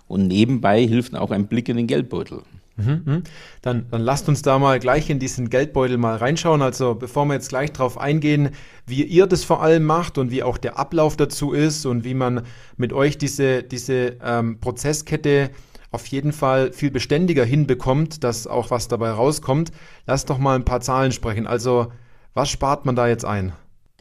und 0.10 0.28
nebenbei 0.28 0.86
hilft 0.86 1.16
auch 1.16 1.32
ein 1.32 1.48
Blick 1.48 1.70
in 1.70 1.78
den 1.78 1.88
Geldbeutel. 1.88 2.42
Mhm, 2.76 3.02
mhm. 3.06 3.24
Dann, 3.62 3.86
dann 3.92 4.02
lasst 4.02 4.28
uns 4.28 4.42
da 4.42 4.58
mal 4.58 4.80
gleich 4.80 5.10
in 5.10 5.20
diesen 5.20 5.50
Geldbeutel 5.50 5.98
mal 5.98 6.16
reinschauen. 6.16 6.62
Also 6.62 6.96
bevor 6.96 7.26
wir 7.26 7.36
jetzt 7.36 7.50
gleich 7.50 7.72
darauf 7.72 7.98
eingehen, 7.98 8.50
wie 8.88 9.04
ihr 9.04 9.28
das 9.28 9.44
vor 9.44 9.62
allem 9.62 9.86
macht 9.86 10.18
und 10.18 10.32
wie 10.32 10.44
auch 10.44 10.58
der 10.58 10.80
Ablauf 10.80 11.16
dazu 11.16 11.54
ist 11.54 11.86
und 11.86 12.04
wie 12.04 12.14
man 12.14 12.44
mit 12.78 12.92
euch 12.92 13.18
diese, 13.18 13.64
diese 13.64 14.18
ähm, 14.24 14.60
Prozesskette 14.60 15.52
auf 15.92 16.06
jeden 16.08 16.32
Fall 16.32 16.72
viel 16.72 16.92
beständiger 16.92 17.44
hinbekommt, 17.44 18.24
dass 18.24 18.48
auch 18.48 18.72
was 18.72 18.88
dabei 18.88 19.12
rauskommt, 19.12 19.72
lasst 20.06 20.30
doch 20.30 20.38
mal 20.38 20.56
ein 20.56 20.66
paar 20.66 20.82
Zahlen 20.82 21.12
sprechen. 21.12 21.48
Also 21.48 21.92
was 22.34 22.50
spart 22.50 22.86
man 22.86 22.96
da 22.96 23.08
jetzt 23.08 23.26
ein? 23.26 23.54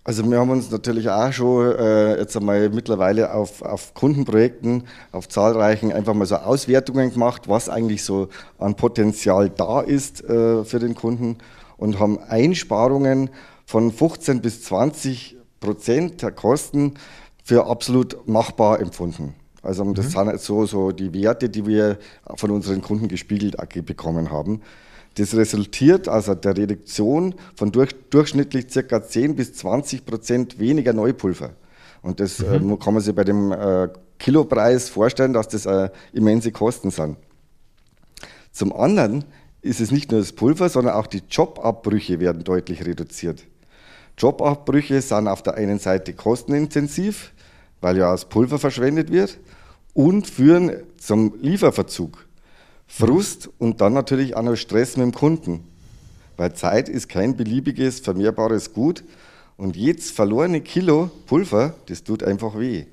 Also 0.09 0.25
wir 0.31 0.39
haben 0.39 0.49
uns 0.49 0.71
natürlich 0.71 1.11
auch 1.11 1.31
schon 1.35 1.71
äh, 1.77 2.19
jetzt 2.19 2.35
einmal 2.35 2.71
mittlerweile 2.71 3.35
auf, 3.35 3.61
auf 3.61 3.93
Kundenprojekten, 3.93 4.85
auf 5.13 5.29
zahlreichen 5.29 5.93
einfach 5.93 6.15
mal 6.15 6.25
so 6.25 6.37
Auswertungen 6.37 7.13
gemacht, 7.13 7.47
was 7.47 7.69
eigentlich 7.69 8.03
so 8.03 8.29
an 8.59 8.75
Potenzial 8.75 9.51
da 9.51 9.83
ist 9.83 10.25
äh, 10.25 10.65
für 10.65 10.79
den 10.79 10.95
Kunden 10.95 11.37
und 11.77 11.99
haben 11.99 12.19
Einsparungen 12.21 13.29
von 13.67 13.93
15 13.93 14.41
bis 14.41 14.63
20 14.63 15.37
Prozent 15.61 16.23
der 16.23 16.33
Kosten 16.33 16.95
für 17.45 17.67
absolut 17.67 18.27
machbar 18.27 18.81
empfunden. 18.81 19.35
Also 19.61 19.85
das 19.93 20.15
mhm. 20.15 20.31
sind 20.31 20.41
so, 20.41 20.65
so 20.65 20.91
die 20.91 21.13
Werte, 21.13 21.51
die 21.51 21.67
wir 21.67 21.99
von 22.37 22.51
unseren 22.51 22.81
Kunden 22.81 23.09
gespiegelt 23.09 23.57
bekommen 23.85 24.31
haben. 24.31 24.63
Das 25.19 25.35
resultiert 25.35 26.09
aus 26.09 26.27
der 26.27 26.57
Reduktion 26.57 27.35
von 27.57 27.73
durch, 27.73 27.91
durchschnittlich 28.11 28.69
ca. 28.69 29.03
10 29.03 29.35
bis 29.35 29.53
20 29.55 30.07
Prozent 30.07 30.59
weniger 30.61 30.93
Neupulver. 30.93 31.51
Und 32.03 32.21
das 32.21 32.39
äh, 32.39 32.61
mhm. 32.61 32.75
äh, 32.75 32.77
kann 32.77 32.95
man 32.95 33.03
sich 33.03 33.15
bei 33.15 33.25
dem 33.25 33.51
äh, 33.51 33.89
Kilopreis 34.19 34.89
vorstellen, 34.89 35.33
dass 35.33 35.49
das 35.49 35.67
äh, 35.67 35.91
immense 36.13 36.53
Kosten 36.53 36.93
sind. 36.93 37.17
Zum 38.53 38.73
anderen 38.73 39.25
ist 39.61 39.81
es 39.81 39.91
nicht 39.91 40.13
nur 40.13 40.21
das 40.21 40.33
Pulver, 40.33 40.69
sondern 40.69 40.95
auch 40.95 41.09
die 41.09 41.23
Jobabbrüche 41.29 42.21
werden 42.21 42.45
deutlich 42.45 42.87
reduziert. 42.87 43.45
Jobabbrüche 44.17 45.03
sind 45.03 45.27
auf 45.27 45.43
der 45.43 45.55
einen 45.55 45.81
Seite 45.81 46.13
kostenintensiv, 46.13 47.33
weil 47.81 47.97
ja 47.97 48.13
das 48.13 48.25
Pulver 48.25 48.59
verschwendet 48.59 49.11
wird, 49.11 49.39
und 49.95 50.29
führen 50.29 50.85
zum 50.97 51.35
Lieferverzug. 51.41 52.28
Frust 52.89 53.51
und 53.59 53.81
dann 53.81 53.93
natürlich 53.93 54.35
auch 54.35 54.43
noch 54.43 54.57
Stress 54.57 54.97
mit 54.97 55.05
dem 55.05 55.13
Kunden. 55.13 55.65
Weil 56.37 56.55
Zeit 56.55 56.89
ist 56.89 57.09
kein 57.09 57.37
beliebiges, 57.37 58.01
vermehrbares 58.01 58.73
Gut 58.73 59.05
und 59.57 59.77
jedes 59.77 60.11
verlorene 60.11 60.63
Kilo 60.63 61.11
Pulver, 61.27 61.75
das 61.87 62.03
tut 62.03 62.25
einfach 62.25 62.59
weh. 62.59 62.87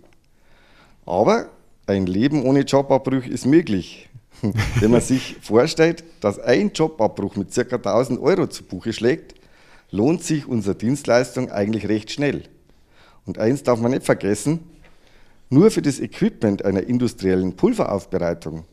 Aber 1.05 1.49
ein 1.87 2.05
Leben 2.05 2.43
ohne 2.43 2.61
Jobabbruch 2.61 3.25
ist 3.25 3.45
möglich. 3.45 4.09
Wenn 4.79 4.91
man 4.91 5.01
sich 5.01 5.37
vorstellt, 5.41 6.03
dass 6.19 6.39
ein 6.39 6.71
Jobabbruch 6.73 7.35
mit 7.35 7.53
ca. 7.53 7.61
1000 7.75 8.19
Euro 8.19 8.47
zu 8.47 8.63
Buche 8.63 8.91
schlägt, 8.91 9.35
lohnt 9.91 10.23
sich 10.23 10.47
unsere 10.47 10.75
Dienstleistung 10.75 11.51
eigentlich 11.51 11.87
recht 11.87 12.11
schnell. 12.11 12.43
Und 13.25 13.37
eins 13.37 13.63
darf 13.63 13.79
man 13.79 13.91
nicht 13.91 14.03
vergessen, 14.03 14.59
nur 15.49 15.71
für 15.71 15.81
das 15.81 15.99
Equipment 15.99 16.65
einer 16.65 16.83
industriellen 16.83 17.55
Pulveraufbereitung 17.55 18.65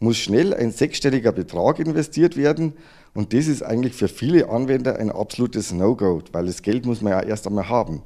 muss 0.00 0.16
schnell 0.16 0.54
ein 0.54 0.70
sechsstelliger 0.70 1.32
Betrag 1.32 1.78
investiert 1.78 2.36
werden. 2.36 2.74
Und 3.14 3.32
das 3.32 3.48
ist 3.48 3.62
eigentlich 3.62 3.94
für 3.94 4.08
viele 4.08 4.48
Anwender 4.48 4.98
ein 4.98 5.10
absolutes 5.10 5.72
No-Go, 5.72 6.22
weil 6.32 6.46
das 6.46 6.62
Geld 6.62 6.86
muss 6.86 7.02
man 7.02 7.12
ja 7.12 7.22
erst 7.22 7.46
einmal 7.46 7.68
haben. 7.68 8.02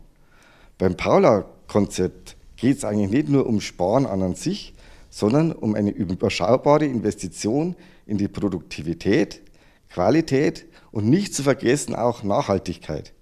Beim 0.78 0.96
Paula-Konzept 0.96 2.37
geht 2.56 2.78
es 2.78 2.84
eigentlich 2.84 3.11
nicht 3.11 3.28
nur 3.28 3.46
um 3.46 3.61
Sparen 3.61 4.06
an 4.06 4.34
sich, 4.34 4.75
sondern 5.11 5.52
um 5.52 5.75
eine 5.75 5.90
überschaubare 5.90 6.87
Investition 6.87 7.76
in 8.06 8.16
die 8.16 8.28
Produktivität, 8.28 9.42
Qualität 9.90 10.64
und 10.90 11.08
nicht 11.08 11.34
zu 11.34 11.42
vergessen 11.42 11.94
auch 11.94 12.22
Nachhaltigkeit. 12.22 13.12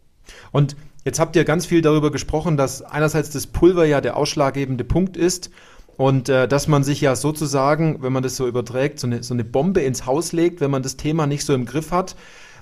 Und 0.53 0.77
jetzt 1.05 1.19
habt 1.19 1.35
ihr 1.35 1.45
ganz 1.45 1.67
viel 1.67 1.83
darüber 1.83 2.13
gesprochen, 2.13 2.57
dass 2.57 2.83
einerseits 2.83 3.31
das 3.31 3.49
Pulver 3.49 3.87
ja 3.87 4.01
der 4.01 4.17
ausschlaggebende 4.17 4.85
Punkt 4.85 5.17
ist 5.17 5.51
und 6.01 6.31
äh, 6.31 6.49
dass 6.49 6.67
man 6.67 6.83
sich 6.83 7.03
ja 7.03 7.15
sozusagen, 7.15 8.03
wenn 8.03 8.15
man 8.15 8.23
das 8.23 8.35
so 8.35 8.49
überträgt, 8.49 8.99
so 8.99 9.07
eine, 9.07 9.23
so 9.23 9.35
eine 9.35 9.45
Bombe 9.45 9.83
ins 9.83 10.07
Haus 10.07 10.33
legt, 10.33 10.63
wenn 10.63 10.71
man 10.71 10.83
das 10.83 10.97
Thema 10.97 11.27
nicht 11.27 11.45
so 11.45 11.53
im 11.53 11.67
Griff 11.67 11.91
hat. 11.93 12.17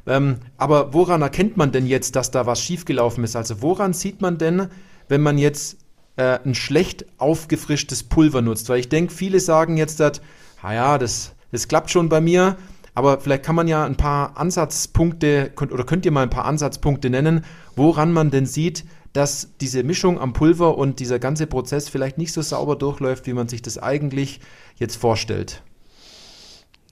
Ähm, 0.09 0.39
aber 0.57 0.93
woran 0.93 1.23
erkennt 1.23 1.57
man 1.57 1.71
denn 1.71 1.87
jetzt, 1.87 2.17
dass 2.17 2.33
da 2.33 2.47
was 2.47 2.61
schiefgelaufen 2.61 3.23
ist? 3.23 3.37
Also 3.37 3.63
woran 3.63 3.93
sieht 3.93 4.21
man 4.21 4.39
denn, 4.39 4.67
wenn 5.07 5.21
man 5.21 5.39
jetzt 5.39 5.77
äh, 6.17 6.41
ein 6.45 6.57
schlecht 6.57 7.07
aufgefrischtes 7.19 8.03
Pulver 8.03 8.43
nutzt? 8.43 8.69
Weil 8.71 8.81
ich 8.81 8.89
denke, 8.89 9.15
viele 9.15 9.39
sagen 9.39 9.77
jetzt, 9.77 10.01
dass, 10.01 10.21
ja, 10.65 10.99
das, 10.99 11.37
das 11.53 11.69
klappt 11.69 11.93
schon 11.93 12.09
bei 12.09 12.21
mir. 12.21 12.57
Aber 12.97 13.21
vielleicht 13.21 13.45
kann 13.45 13.55
man 13.55 13.69
ja 13.69 13.85
ein 13.85 13.97
paar 13.97 14.37
Ansatzpunkte 14.37 15.53
oder 15.61 15.85
könnt 15.85 16.05
ihr 16.05 16.11
mal 16.11 16.25
ein 16.25 16.31
paar 16.31 16.47
Ansatzpunkte 16.47 17.09
nennen, 17.09 17.45
woran 17.77 18.13
man 18.13 18.33
denn 18.33 18.47
sieht, 18.47 18.85
dass 19.13 19.51
diese 19.61 19.83
Mischung 19.83 20.21
am 20.21 20.33
Pulver 20.33 20.77
und 20.77 21.01
dieser 21.01 21.19
ganze 21.19 21.47
Prozess 21.47 21.89
vielleicht 21.89 22.19
nicht 22.19 22.33
so 22.33 22.43
sauber 22.43 22.77
durchläuft, 22.77 23.27
wie 23.27 23.33
man 23.33 23.49
sich 23.49 23.63
das 23.63 23.79
eigentlich 23.79 24.41
jetzt 24.79 24.97
vorstellt. 24.97 25.63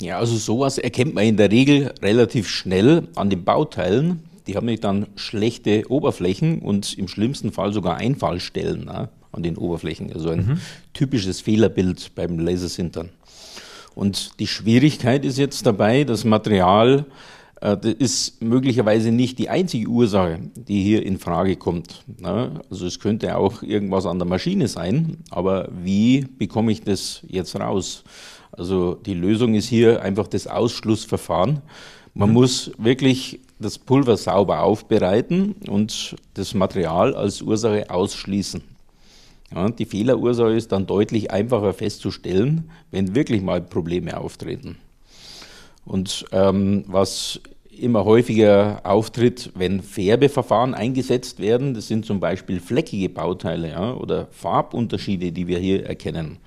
Ja, 0.00 0.18
also 0.18 0.36
sowas 0.36 0.78
erkennt 0.78 1.14
man 1.14 1.24
in 1.24 1.36
der 1.36 1.50
Regel 1.50 1.94
relativ 2.02 2.48
schnell 2.48 3.08
an 3.14 3.30
den 3.30 3.44
Bauteilen. 3.44 4.24
Die 4.46 4.56
haben 4.56 4.66
nicht 4.66 4.84
dann 4.84 5.06
schlechte 5.16 5.90
Oberflächen 5.90 6.60
und 6.60 6.96
im 6.98 7.08
schlimmsten 7.08 7.50
Fall 7.50 7.72
sogar 7.72 7.96
Einfallstellen 7.96 8.84
ne, 8.84 9.08
an 9.32 9.42
den 9.42 9.56
Oberflächen. 9.56 10.12
Also 10.12 10.30
ein 10.30 10.46
mhm. 10.46 10.60
typisches 10.92 11.40
Fehlerbild 11.40 12.14
beim 12.14 12.38
Lasersintern. 12.38 13.08
Und 13.94 14.38
die 14.38 14.46
Schwierigkeit 14.46 15.24
ist 15.24 15.38
jetzt 15.38 15.64
dabei, 15.64 16.04
das 16.04 16.24
Material 16.24 17.06
das 17.60 17.94
ist 17.94 18.42
möglicherweise 18.42 19.10
nicht 19.10 19.38
die 19.38 19.48
einzige 19.48 19.88
Ursache, 19.88 20.40
die 20.54 20.82
hier 20.82 21.04
in 21.04 21.18
Frage 21.18 21.56
kommt. 21.56 22.04
Ne? 22.18 22.60
Also 22.70 22.86
es 22.86 23.00
könnte 23.00 23.36
auch 23.36 23.62
irgendwas 23.62 24.04
an 24.04 24.18
der 24.18 24.28
Maschine 24.28 24.68
sein, 24.68 25.18
aber 25.30 25.68
wie 25.82 26.26
bekomme 26.38 26.72
ich 26.72 26.82
das 26.82 27.22
jetzt 27.26 27.58
raus? 27.58 28.04
Also 28.52 28.94
die 28.94 29.14
Lösung 29.14 29.54
ist 29.54 29.68
hier 29.68 30.02
einfach 30.02 30.26
das 30.26 30.46
Ausschlussverfahren. 30.46 31.62
Man 32.14 32.30
mhm. 32.30 32.34
muss 32.34 32.70
wirklich 32.78 33.40
das 33.58 33.78
Pulver 33.78 34.16
sauber 34.16 34.62
aufbereiten 34.62 35.54
und 35.68 36.16
das 36.34 36.54
Material 36.54 37.14
als 37.14 37.40
Ursache 37.40 37.88
ausschließen. 37.90 38.62
Ja, 39.54 39.68
die 39.70 39.84
Fehlerursache 39.84 40.54
ist 40.54 40.72
dann 40.72 40.86
deutlich 40.86 41.30
einfacher 41.30 41.72
festzustellen, 41.72 42.70
wenn 42.90 43.14
wirklich 43.14 43.42
mal 43.42 43.60
Probleme 43.60 44.18
auftreten. 44.18 44.76
Und 45.86 46.26
ähm, 46.32 46.84
was 46.88 47.40
immer 47.78 48.04
häufiger 48.04 48.80
auftritt, 48.84 49.50
wenn 49.54 49.82
Färbeverfahren 49.82 50.74
eingesetzt 50.74 51.40
werden. 51.40 51.74
Das 51.74 51.88
sind 51.88 52.06
zum 52.06 52.20
Beispiel 52.20 52.60
fleckige 52.60 53.08
Bauteile 53.08 53.70
ja, 53.70 53.94
oder 53.94 54.28
Farbunterschiede, 54.30 55.32
die 55.32 55.46
wir 55.46 55.58
hier 55.58 55.86
erkennen. 55.86 56.38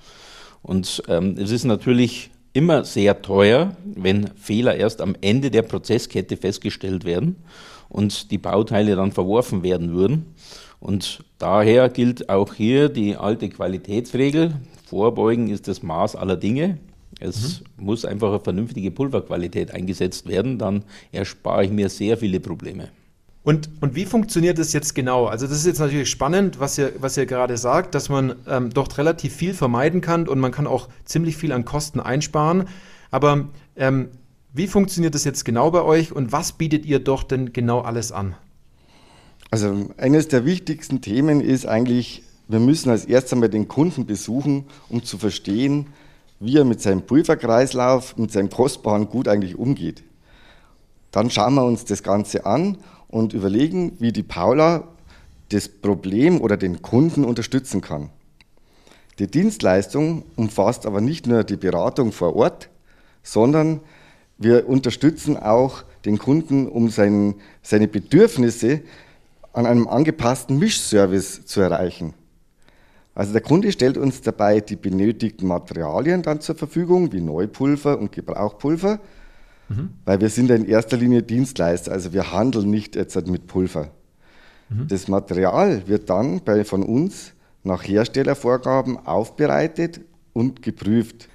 Und 0.62 1.02
ähm, 1.08 1.36
es 1.38 1.50
ist 1.50 1.64
natürlich 1.64 2.30
immer 2.52 2.84
sehr 2.84 3.22
teuer, 3.22 3.76
wenn 3.84 4.28
Fehler 4.36 4.76
erst 4.76 5.00
am 5.00 5.14
Ende 5.20 5.50
der 5.50 5.62
Prozesskette 5.62 6.36
festgestellt 6.36 7.04
werden 7.04 7.36
und 7.88 8.30
die 8.30 8.38
Bauteile 8.38 8.96
dann 8.96 9.12
verworfen 9.12 9.62
werden 9.62 9.92
würden. 9.92 10.34
Und 10.80 11.22
daher 11.38 11.88
gilt 11.88 12.28
auch 12.28 12.54
hier 12.54 12.88
die 12.88 13.16
alte 13.16 13.48
Qualitätsregel. 13.48 14.54
Vorbeugen 14.86 15.48
ist 15.48 15.68
das 15.68 15.82
Maß 15.82 16.16
aller 16.16 16.36
Dinge. 16.36 16.78
Es 17.20 17.60
mhm. 17.60 17.84
muss 17.84 18.04
einfach 18.04 18.30
eine 18.30 18.40
vernünftige 18.40 18.90
Pulverqualität 18.90 19.72
eingesetzt 19.72 20.26
werden, 20.26 20.58
dann 20.58 20.84
erspare 21.12 21.64
ich 21.64 21.70
mir 21.70 21.88
sehr 21.88 22.16
viele 22.16 22.40
Probleme. 22.40 22.88
Und, 23.42 23.70
und 23.80 23.94
wie 23.94 24.04
funktioniert 24.04 24.58
das 24.58 24.72
jetzt 24.72 24.94
genau? 24.94 25.26
Also 25.26 25.46
das 25.46 25.56
ist 25.56 25.66
jetzt 25.66 25.78
natürlich 25.78 26.10
spannend, 26.10 26.60
was 26.60 26.76
ihr, 26.76 26.92
was 26.98 27.16
ihr 27.16 27.24
gerade 27.24 27.56
sagt, 27.56 27.94
dass 27.94 28.10
man 28.10 28.34
ähm, 28.46 28.70
dort 28.70 28.98
relativ 28.98 29.34
viel 29.34 29.54
vermeiden 29.54 30.02
kann 30.02 30.28
und 30.28 30.38
man 30.40 30.52
kann 30.52 30.66
auch 30.66 30.88
ziemlich 31.04 31.36
viel 31.36 31.52
an 31.52 31.64
Kosten 31.64 32.00
einsparen. 32.00 32.64
Aber 33.10 33.48
ähm, 33.76 34.08
wie 34.52 34.66
funktioniert 34.66 35.14
das 35.14 35.24
jetzt 35.24 35.44
genau 35.44 35.70
bei 35.70 35.82
euch 35.82 36.12
und 36.12 36.32
was 36.32 36.52
bietet 36.52 36.84
ihr 36.84 36.98
doch 36.98 37.22
denn 37.22 37.52
genau 37.52 37.80
alles 37.80 38.12
an? 38.12 38.34
Also 39.50 39.90
eines 39.96 40.28
der 40.28 40.44
wichtigsten 40.44 41.00
Themen 41.00 41.40
ist 41.40 41.66
eigentlich, 41.66 42.22
wir 42.46 42.60
müssen 42.60 42.90
als 42.90 43.04
erstes 43.06 43.32
einmal 43.32 43.48
den 43.48 43.68
Kunden 43.68 44.06
besuchen, 44.06 44.66
um 44.88 45.02
zu 45.02 45.18
verstehen, 45.18 45.86
wie 46.40 46.56
er 46.56 46.64
mit 46.64 46.80
seinem 46.80 47.02
Pulverkreislauf, 47.02 48.16
mit 48.16 48.32
seinem 48.32 48.50
kostbaren 48.50 49.08
Gut 49.08 49.28
eigentlich 49.28 49.56
umgeht. 49.56 50.02
Dann 51.12 51.30
schauen 51.30 51.54
wir 51.54 51.64
uns 51.64 51.84
das 51.84 52.02
Ganze 52.02 52.46
an 52.46 52.78
und 53.08 53.34
überlegen, 53.34 53.92
wie 53.98 54.12
die 54.12 54.22
Paula 54.22 54.88
das 55.50 55.68
Problem 55.68 56.40
oder 56.40 56.56
den 56.56 56.80
Kunden 56.80 57.24
unterstützen 57.24 57.80
kann. 57.80 58.08
Die 59.18 59.26
Dienstleistung 59.26 60.24
umfasst 60.36 60.86
aber 60.86 61.00
nicht 61.00 61.26
nur 61.26 61.44
die 61.44 61.56
Beratung 61.56 62.10
vor 62.10 62.34
Ort, 62.36 62.70
sondern 63.22 63.80
wir 64.38 64.66
unterstützen 64.66 65.36
auch 65.36 65.82
den 66.06 66.16
Kunden, 66.16 66.66
um 66.66 66.88
sein, 66.88 67.34
seine 67.62 67.86
Bedürfnisse 67.86 68.80
an 69.52 69.66
einem 69.66 69.88
angepassten 69.88 70.58
Mischservice 70.58 71.44
zu 71.44 71.60
erreichen. 71.60 72.14
Also 73.14 73.32
der 73.32 73.42
Kunde 73.42 73.72
stellt 73.72 73.98
uns 73.98 74.20
dabei 74.20 74.60
die 74.60 74.76
benötigten 74.76 75.46
Materialien 75.46 76.22
dann 76.22 76.40
zur 76.40 76.54
Verfügung, 76.54 77.12
wie 77.12 77.20
Neupulver 77.20 77.98
und 77.98 78.12
Gebrauchpulver, 78.12 79.00
mhm. 79.68 79.90
weil 80.04 80.20
wir 80.20 80.28
sind 80.28 80.48
ja 80.48 80.56
in 80.56 80.66
erster 80.66 80.96
Linie 80.96 81.22
Dienstleister, 81.22 81.92
also 81.92 82.12
wir 82.12 82.32
handeln 82.32 82.70
nicht 82.70 82.96
jetzt 82.96 83.26
mit 83.26 83.46
Pulver. 83.46 83.90
Mhm. 84.68 84.88
Das 84.88 85.08
Material 85.08 85.86
wird 85.86 86.08
dann 86.08 86.40
bei, 86.44 86.64
von 86.64 86.82
uns 86.82 87.32
nach 87.62 87.82
Herstellervorgaben 87.82 89.06
aufbereitet 89.06 90.00
und 90.32 90.62
geprüft. 90.62 91.28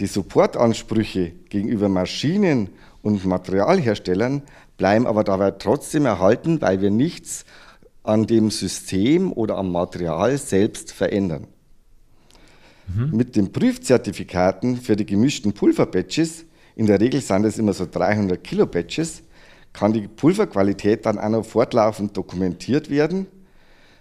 Die 0.00 0.06
Supportansprüche 0.06 1.32
gegenüber 1.48 1.88
Maschinen 1.88 2.70
und 3.02 3.24
Materialherstellern 3.24 4.42
bleiben 4.76 5.06
aber 5.06 5.24
dabei 5.24 5.52
trotzdem 5.52 6.06
erhalten, 6.06 6.60
weil 6.60 6.80
wir 6.80 6.90
nichts 6.90 7.44
an 8.02 8.26
dem 8.26 8.50
System 8.50 9.32
oder 9.32 9.56
am 9.56 9.72
Material 9.72 10.36
selbst 10.38 10.92
verändern. 10.92 11.46
Mhm. 12.94 13.16
Mit 13.16 13.36
den 13.36 13.52
Prüfzertifikaten 13.52 14.76
für 14.76 14.96
die 14.96 15.06
gemischten 15.06 15.52
Pulverbatches, 15.52 16.44
in 16.76 16.86
der 16.86 17.00
Regel 17.00 17.20
sind 17.20 17.44
es 17.44 17.58
immer 17.58 17.72
so 17.72 17.86
300 17.90 18.42
Kilo 18.42 18.66
Batches, 18.66 19.22
kann 19.72 19.92
die 19.92 20.08
Pulverqualität 20.08 21.06
dann 21.06 21.18
auch 21.18 21.28
noch 21.28 21.44
fortlaufend 21.44 22.16
dokumentiert 22.16 22.90
werden. 22.90 23.26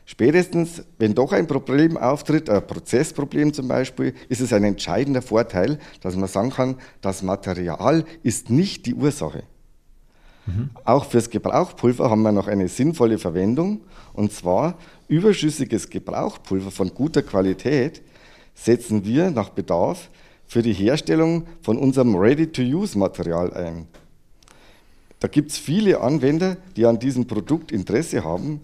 Spätestens, 0.06 0.84
wenn 0.98 1.14
doch 1.14 1.34
ein 1.34 1.46
Problem 1.46 1.96
auftritt, 1.96 2.50
ein 2.50 2.66
Prozessproblem 2.66 3.54
zum 3.54 3.68
Beispiel, 3.68 4.16
ist 4.28 4.42
es 4.42 4.52
ein 4.54 4.64
entscheidender 4.64 5.22
Vorteil, 5.22 5.78
dass 6.02 6.16
man 6.16 6.28
sagen 6.28 6.50
kann, 6.50 6.78
das 7.02 7.22
Material 7.22 8.04
ist 8.24 8.50
nicht 8.50 8.88
die 8.88 8.96
Ursache. 8.96 9.44
Mhm. 10.50 10.70
Auch 10.84 11.06
fürs 11.06 11.30
Gebrauchpulver 11.30 12.10
haben 12.10 12.22
wir 12.22 12.32
noch 12.32 12.48
eine 12.48 12.68
sinnvolle 12.68 13.18
Verwendung. 13.18 13.82
Und 14.14 14.34
zwar 14.34 14.78
überschüssiges 15.08 15.90
Gebrauchpulver 15.90 16.72
von 16.72 16.94
guter 16.94 17.22
Qualität 17.22 18.02
setzen 18.54 19.06
wir 19.06 19.32
nach 19.32 19.50
Bedarf 19.50 20.10
für 20.48 20.62
die 20.62 20.74
Herstellung 20.74 21.46
von 21.62 21.78
unserem 21.78 22.16
Ready-to-Use-Material 22.16 23.54
ein. 23.54 23.88
Da 25.20 25.28
gibt 25.28 25.52
es 25.52 25.58
viele 25.58 26.02
Anwender, 26.02 26.58
die 26.76 26.86
an 26.86 26.98
diesem 26.98 27.28
Produkt 27.28 27.72
Interesse 27.72 28.24
haben, 28.24 28.62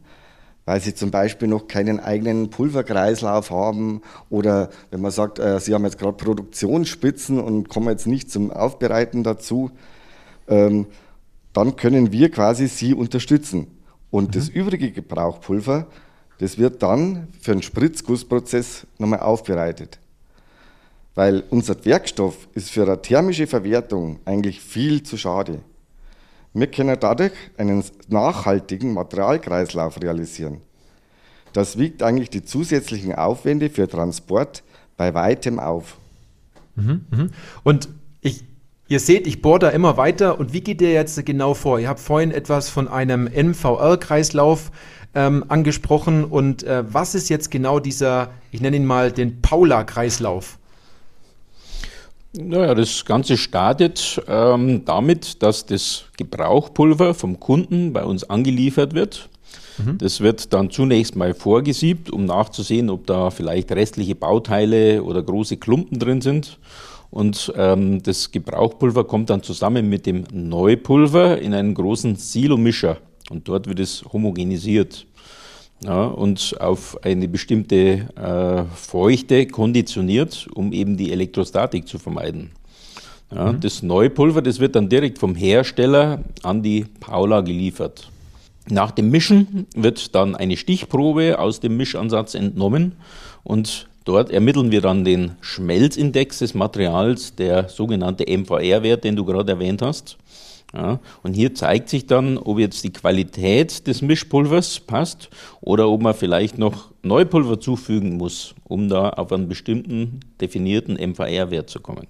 weil 0.66 0.82
sie 0.82 0.96
zum 0.96 1.12
Beispiel 1.12 1.48
noch 1.48 1.68
keinen 1.68 2.00
eigenen 2.00 2.50
Pulverkreislauf 2.50 3.52
haben 3.52 4.02
oder 4.30 4.70
wenn 4.90 5.02
man 5.02 5.12
sagt, 5.12 5.38
äh, 5.38 5.60
sie 5.60 5.74
haben 5.74 5.84
jetzt 5.84 6.00
gerade 6.00 6.18
Produktionsspitzen 6.18 7.40
und 7.40 7.70
kommen 7.70 7.90
jetzt 7.90 8.08
nicht 8.08 8.32
zum 8.32 8.52
Aufbereiten 8.52 9.24
dazu. 9.24 9.70
Ähm, 10.48 10.88
dann 11.56 11.78
können 11.78 12.12
wir 12.12 12.30
quasi 12.30 12.68
sie 12.68 12.94
unterstützen. 12.94 13.68
Und 14.12 14.28
mhm. 14.28 14.32
das 14.32 14.50
übrige 14.50 14.92
Gebrauchpulver, 14.92 15.88
das 16.40 16.58
wird 16.58 16.84
dann 16.84 17.30
für 17.40 17.54
einen 17.54 17.64
Spritzgussprozess 17.64 18.86
nochmal 18.98 19.22
aufbereitet. 19.22 20.00
Weil 21.16 21.44
unser 21.50 21.84
Werkstoff 21.86 22.50
ist 22.54 22.72
für 22.72 22.84
eine 22.84 23.02
thermische 23.02 23.48
Verwertung 23.48 24.20
eigentlich 24.26 24.60
viel 24.60 25.02
zu 25.04 25.18
schade. 25.18 25.62
Wir 26.54 26.68
können 26.68 26.98
dadurch 27.00 27.34
einen 27.58 27.84
nachhaltigen 28.10 28.94
Materialkreislauf 28.94 30.02
realisieren. 30.02 30.62
Das 31.54 31.78
wiegt 31.78 32.04
eigentlich 32.04 32.30
die 32.30 32.44
zusätzlichen 32.44 33.16
Aufwände 33.16 33.70
für 33.70 33.88
Transport 33.88 34.62
bei 34.98 35.14
weitem 35.14 35.60
auf. 35.60 35.98
Mhm, 36.76 37.06
mhm. 37.12 37.30
Und 37.64 37.88
Ihr 38.88 39.00
seht, 39.00 39.26
ich 39.26 39.42
bohre 39.42 39.60
da 39.60 39.70
immer 39.70 39.98
weiter. 39.98 40.40
Und 40.40 40.54
wie 40.54 40.62
geht 40.62 40.82
ihr 40.82 40.92
jetzt 40.92 41.26
genau 41.26 41.56
vor? 41.56 41.80
Ihr 41.80 41.90
habt 41.90 42.00
vorhin 42.00 42.32
etwas 42.32 42.70
von 42.70 42.88
einem 42.88 43.28
NVR-Kreislauf 43.28 44.72
ähm, 45.16 45.44
angesprochen. 45.48 46.24
Und 46.24 46.64
äh, 46.64 46.84
was 46.92 47.16
ist 47.16 47.30
jetzt 47.30 47.50
genau 47.50 47.80
dieser, 47.80 48.30
ich 48.52 48.62
nenne 48.62 48.78
ihn 48.78 48.86
mal 48.86 49.12
den 49.12 49.42
Paula-Kreislauf? 49.42 50.60
Naja, 52.38 52.76
das 52.76 53.06
Ganze 53.06 53.38
startet 53.38 54.22
ähm, 54.28 54.84
damit, 54.86 55.42
dass 55.42 55.66
das 55.66 56.06
Gebrauchpulver 56.18 57.14
vom 57.14 57.40
Kunden 57.40 57.94
bei 57.94 58.04
uns 58.04 58.30
angeliefert 58.30 58.94
wird. 58.94 59.30
Mhm. 59.78 59.98
Das 59.98 60.20
wird 60.22 60.54
dann 60.54 60.70
zunächst 60.70 61.16
mal 61.16 61.34
vorgesiebt, 61.34 62.12
um 62.12 62.26
nachzusehen, 62.26 62.90
ob 62.90 63.08
da 63.08 63.32
vielleicht 63.32 63.72
restliche 63.72 64.16
Bauteile 64.16 65.02
oder 65.02 65.24
große 65.24 65.58
Klumpen 65.58 65.98
drin 65.98 66.22
sind. 66.22 66.60
Und 67.10 67.54
ähm, 67.56 68.04
das 68.04 68.32
Gebrauchpulver 68.32 69.06
kommt 69.06 69.30
dann 69.30 69.44
zusammen 69.44 69.90
mit 69.90 70.06
dem 70.06 70.26
Neupulver 70.32 71.40
in 71.40 71.54
einen 71.54 71.74
großen 71.74 72.16
Silomischer. 72.16 72.98
Und 73.30 73.48
dort 73.48 73.68
wird 73.68 73.80
es 73.80 74.04
homogenisiert. 74.12 75.06
Ja, 75.84 76.06
und 76.06 76.56
auf 76.62 77.04
eine 77.04 77.28
bestimmte 77.28 78.08
äh, 78.16 78.64
Feuchte 78.76 79.46
konditioniert, 79.46 80.48
um 80.54 80.72
eben 80.72 80.96
die 80.98 81.12
Elektrostatik 81.12 81.88
zu 81.88 82.00
vermeiden. 82.00 82.52
Ja, 83.32 83.52
mhm. 83.52 83.60
Das 83.60 83.84
Neupulver, 83.84 84.42
das 84.42 84.60
wird 84.60 84.76
dann 84.76 84.90
direkt 84.90 85.20
vom 85.20 85.36
Hersteller 85.36 86.24
an 86.44 86.64
die 86.64 86.86
Paula 87.00 87.42
geliefert. 87.42 88.10
Nach 88.70 88.92
dem 88.92 89.12
Mischen 89.12 89.68
wird 89.76 90.16
dann 90.16 90.36
eine 90.36 90.58
Stichprobe 90.58 91.38
aus 91.38 91.60
dem 91.60 91.78
Mischansatz 91.78 92.34
entnommen 92.34 92.94
und 93.44 93.88
Dort 94.06 94.30
ermitteln 94.30 94.72
wir 94.72 94.82
dann 94.82 95.04
den 95.04 95.32
Schmelzindex 95.42 96.40
des 96.40 96.54
Materials, 96.54 97.36
der 97.36 97.70
sogenannte 97.70 98.26
MVR-Wert, 98.26 99.04
den 99.04 99.16
du 99.16 99.26
gerade 99.26 99.54
erwähnt 99.54 99.82
hast. 99.82 100.18
Ja, 100.74 101.00
und 101.24 101.34
hier 101.34 101.56
zeigt 101.56 101.90
sich 101.90 102.06
dann, 102.06 102.38
ob 102.38 102.60
jetzt 102.60 102.84
die 102.84 102.92
Qualität 102.92 103.88
des 103.88 104.02
Mischpulvers 104.02 104.80
passt 104.82 105.30
oder 105.62 105.90
ob 105.90 106.02
man 106.02 106.14
vielleicht 106.14 106.58
noch 106.58 106.92
Neupulver 107.02 107.60
zufügen 107.60 108.18
muss, 108.18 108.56
um 108.66 108.90
da 108.90 109.10
auf 109.10 109.32
einen 109.32 109.48
bestimmten 109.48 110.20
definierten 110.42 110.96
MVR-Wert 110.96 111.70
zu 111.70 111.80
kommen. 111.80 112.08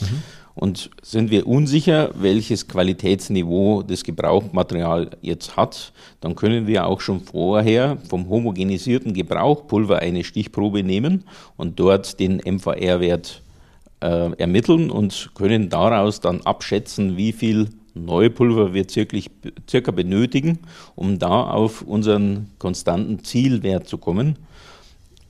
Mhm. 0.00 0.22
Und 0.56 0.90
sind 1.02 1.30
wir 1.30 1.46
unsicher, 1.46 2.10
welches 2.14 2.66
Qualitätsniveau 2.66 3.82
das 3.82 4.02
Gebrauchmaterial 4.04 5.10
jetzt 5.20 5.54
hat, 5.54 5.92
dann 6.22 6.34
können 6.34 6.66
wir 6.66 6.86
auch 6.86 7.02
schon 7.02 7.20
vorher 7.20 7.98
vom 8.08 8.30
homogenisierten 8.30 9.12
Gebrauchpulver 9.12 9.98
eine 9.98 10.24
Stichprobe 10.24 10.82
nehmen 10.82 11.24
und 11.58 11.78
dort 11.78 12.18
den 12.18 12.38
MVR-Wert 12.38 13.42
äh, 14.00 14.32
ermitteln 14.38 14.90
und 14.90 15.30
können 15.34 15.68
daraus 15.68 16.20
dann 16.20 16.40
abschätzen, 16.40 17.18
wie 17.18 17.32
viel 17.32 17.68
Neupulver 17.92 18.72
wir 18.72 18.86
circa 18.88 19.90
benötigen, 19.90 20.60
um 20.94 21.18
da 21.18 21.50
auf 21.50 21.82
unseren 21.82 22.50
konstanten 22.58 23.22
Zielwert 23.24 23.88
zu 23.88 23.98
kommen. 23.98 24.36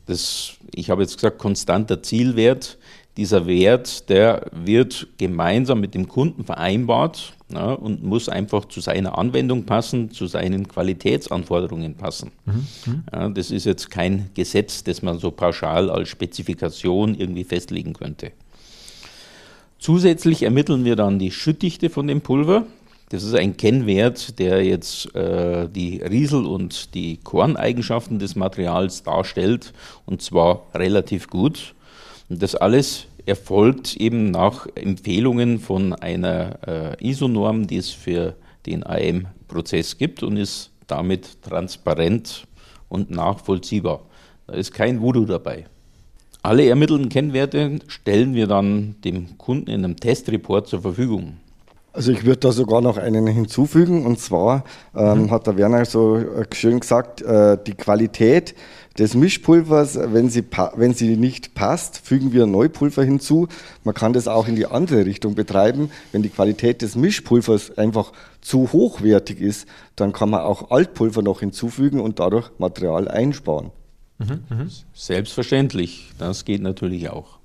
Das, 0.07 0.55
ich 0.73 0.89
habe 0.91 1.03
jetzt 1.03 1.17
gesagt, 1.17 1.39
konstanter 1.39 2.01
Zielwert 2.01 2.79
Dieser 3.17 3.47
Wert, 3.47 4.11
der 4.11 4.47
wird 4.53 5.07
gemeinsam 5.17 5.81
mit 5.81 5.95
dem 5.95 6.07
Kunden 6.07 6.45
vereinbart 6.45 7.33
ja, 7.49 7.73
und 7.73 8.03
muss 8.03 8.29
einfach 8.29 8.67
zu 8.67 8.81
seiner 8.81 9.17
Anwendung 9.17 9.65
passen, 9.65 10.11
zu 10.11 10.27
seinen 10.27 10.69
Qualitätsanforderungen 10.69 11.95
passen. 11.95 12.33
Mhm. 12.45 12.67
mhm. 12.87 13.05
Ja, 13.13 13.29
das 13.31 13.51
ist 13.51 13.65
jetzt 13.65 13.91
kein 13.91 14.31
Gesetz, 14.35 14.85
das 14.85 15.01
man 15.01 15.19
so 15.19 15.31
pauschal 15.31 15.89
als 15.89 16.11
Spezifikation 16.11 17.15
irgendwie 17.15 17.45
festlegen 17.45 17.95
könnte. 17.95 18.33
Zusätzlich 19.79 20.43
ermitteln 20.43 20.85
wir 20.85 20.97
dann 20.97 21.19
die 21.19 21.31
Schüttdichte 21.31 21.91
von 21.91 22.07
dem 22.07 22.21
Pulver. 22.21 22.67
Das 23.11 23.23
ist 23.23 23.35
ein 23.35 23.57
Kennwert, 23.57 24.39
der 24.41 24.65
jetzt 24.65 25.15
äh, 25.15 25.69
die 25.69 26.03
Riesel- 26.03 26.45
und 26.45 26.95
die 26.95 27.19
Korneigenschaften 27.19 28.19
des 28.19 28.35
Materials 28.35 29.05
darstellt, 29.05 29.73
und 30.07 30.23
zwar 30.23 30.67
relativ 30.75 31.29
gut. 31.29 31.76
Und 32.29 32.43
das 32.43 32.55
alles 32.55 33.07
erfolgt 33.25 33.97
eben 33.97 34.31
nach 34.31 34.67
Empfehlungen 34.75 35.59
von 35.59 35.93
einer 35.93 36.97
äh, 37.01 37.09
ISO-Norm, 37.09 37.67
die 37.67 37.77
es 37.77 37.91
für 37.91 38.35
den 38.67 38.85
AM-Prozess 38.87 39.99
gibt 39.99 40.23
und 40.23 40.37
ist 40.37 40.71
damit 40.87 41.43
transparent 41.43 42.47
und 42.89 43.11
nachvollziehbar. 43.11 44.01
Da 44.47 44.55
ist 44.55 44.73
kein 44.73 45.01
Voodoo 45.01 45.25
dabei. 45.25 45.67
Alle 46.43 46.69
ermittelten 46.69 47.09
Kennwerte 47.09 47.81
stellen 47.89 48.35
wir 48.35 48.47
dann 48.47 48.95
dem 49.03 49.37
Kunden 49.37 49.69
in 49.69 49.85
einem 49.85 49.97
Testreport 49.97 50.69
zur 50.69 50.83
Verfügung. 50.83 51.39
Also 51.93 52.13
ich 52.13 52.25
würde 52.25 52.41
da 52.41 52.53
sogar 52.53 52.83
noch 52.83 52.99
einen 52.99 53.27
hinzufügen 53.27 54.05
und 54.05 54.21
zwar 54.21 54.65
ähm, 54.95 55.23
mhm. 55.23 55.31
hat 55.31 55.47
der 55.47 55.57
Werner 55.57 55.85
so 55.87 56.19
äh, 56.19 56.45
schön 56.53 56.79
gesagt, 56.79 57.23
äh, 57.23 57.57
die 57.67 57.73
Qualität 57.73 58.55
des 58.99 59.15
Mischpulvers, 59.15 59.99
wenn 59.99 60.31
sie, 60.31 60.45
wenn 60.77 60.95
sie 60.95 61.17
nicht 61.17 61.55
passt, 61.55 61.99
fügen 61.99 62.33
wir 62.33 62.47
Neupulver 62.47 63.05
hinzu. 63.05 63.49
Man 63.85 63.95
kann 63.95 64.13
das 64.13 64.29
auch 64.29 64.49
in 64.49 64.57
die 64.57 64.67
andere 64.67 65.05
Richtung 65.05 65.35
betreiben. 65.35 65.91
Wenn 66.13 66.23
die 66.23 66.31
Qualität 66.31 66.83
des 66.83 66.97
Mischpulvers 66.97 67.77
einfach 67.77 68.13
zu 68.41 68.73
hochwertig 68.73 69.41
ist, 69.41 69.67
dann 69.97 70.13
kann 70.13 70.31
man 70.31 70.41
auch 70.41 70.71
Altpulver 70.71 71.23
noch 71.23 71.41
hinzufügen 71.41 72.01
und 72.01 72.21
dadurch 72.21 72.51
Material 72.59 73.09
einsparen. 73.09 73.71
Mhm, 74.19 74.41
mh. 74.49 74.67
Selbstverständlich, 74.95 76.13
das 76.19 76.45
geht 76.45 76.63
natürlich 76.63 77.11
auch. 77.11 77.39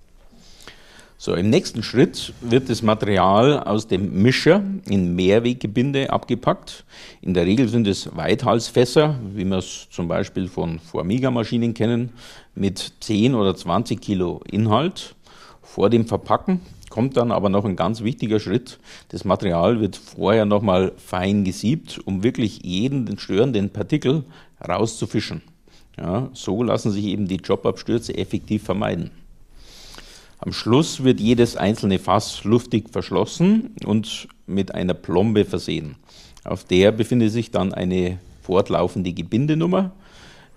So, 1.24 1.36
im 1.36 1.52
nächsten 1.52 1.84
Schritt 1.84 2.34
wird 2.42 2.68
das 2.68 2.82
Material 2.82 3.60
aus 3.60 3.86
dem 3.86 4.24
Mischer 4.24 4.64
in 4.90 5.14
Mehrweggebinde 5.14 6.10
abgepackt. 6.10 6.84
In 7.22 7.36
der 7.36 7.46
Regel 7.46 7.68
sind 7.68 7.88
es 7.88 8.10
Weithalsfässer, 8.16 9.20
wie 9.36 9.46
wir 9.46 9.60
es 9.60 9.88
zum 9.92 10.08
Beispiel 10.08 10.48
von 10.48 10.80
Formiga-Maschinen 10.80 11.76
kennen, 11.76 12.10
mit 12.56 12.94
10 13.02 13.36
oder 13.36 13.56
20 13.56 14.02
Kilo 14.02 14.42
Inhalt. 14.50 15.14
Vor 15.62 15.92
dem 15.92 16.08
Verpacken 16.08 16.62
kommt 16.90 17.18
dann 17.18 17.32
aber 17.32 17.50
noch 17.50 17.66
ein 17.66 17.76
ganz 17.76 18.02
wichtiger 18.02 18.40
Schritt. 18.40 18.80
Das 19.10 19.24
Material 19.24 19.80
wird 19.80 19.98
vorher 19.98 20.46
nochmal 20.46 20.92
fein 20.98 21.44
gesiebt, 21.44 22.02
um 22.04 22.24
wirklich 22.24 22.64
jeden 22.64 23.16
störenden 23.20 23.70
Partikel 23.70 24.24
rauszufischen. 24.68 25.44
Ja, 26.00 26.30
so 26.34 26.64
lassen 26.64 26.90
sich 26.92 27.06
eben 27.06 27.28
die 27.28 27.36
Jobabstürze 27.36 28.18
effektiv 28.18 28.64
vermeiden. 28.64 29.12
Am 30.44 30.54
Schluss 30.54 31.04
wird 31.04 31.20
jedes 31.20 31.56
einzelne 31.56 32.00
Fass 32.00 32.44
luftig 32.44 32.90
verschlossen 32.90 33.76
und 33.86 34.28
mit 34.48 34.74
einer 34.74 34.96
Plombe 34.96 35.46
versehen. 35.46 35.98
Auf 36.44 36.64
der 36.64 36.92
befindet 36.92 37.32
sich 37.32 37.52
dann 37.52 37.76
eine 37.76 38.18
fortlaufende 38.42 39.14
Gebindenummer. 39.14 39.92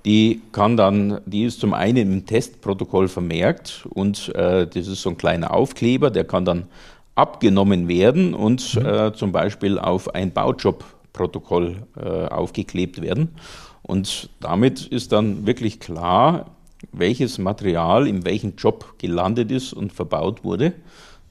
Die 0.06 0.40
kann 0.52 0.78
dann, 0.78 1.20
die 1.26 1.44
ist 1.44 1.60
zum 1.60 1.74
einen 1.74 2.12
im 2.12 2.26
Testprotokoll 2.26 3.08
vermerkt 3.08 3.86
und 3.90 4.34
äh, 4.34 4.66
das 4.66 4.86
ist 4.86 5.02
so 5.02 5.10
ein 5.10 5.18
kleiner 5.18 5.52
Aufkleber, 5.52 6.10
der 6.10 6.24
kann 6.24 6.46
dann 6.46 6.66
abgenommen 7.14 7.86
werden 7.86 8.32
und 8.32 8.76
mhm. 8.76 8.86
äh, 8.86 9.12
zum 9.12 9.32
Beispiel 9.32 9.78
auf 9.78 10.14
ein 10.14 10.32
Baujobprotokoll 10.32 11.86
äh, 12.02 12.26
aufgeklebt 12.26 13.02
werden. 13.02 13.28
Und 13.82 14.30
damit 14.40 14.86
ist 14.86 15.12
dann 15.12 15.46
wirklich 15.46 15.78
klar, 15.78 16.46
welches 16.92 17.38
Material 17.38 18.06
in 18.06 18.24
welchem 18.24 18.54
Job 18.56 18.94
gelandet 18.98 19.50
ist 19.50 19.72
und 19.72 19.92
verbaut 19.92 20.44
wurde. 20.44 20.72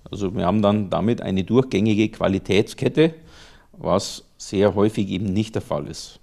Also 0.09 0.35
wir 0.35 0.45
haben 0.45 0.61
dann 0.61 0.89
damit 0.89 1.21
eine 1.21 1.43
durchgängige 1.43 2.09
Qualitätskette, 2.09 3.13
was 3.73 4.23
sehr 4.37 4.75
häufig 4.75 5.09
eben 5.09 5.33
nicht 5.33 5.55
der 5.55 5.61
Fall 5.61 5.87
ist. 5.87 6.19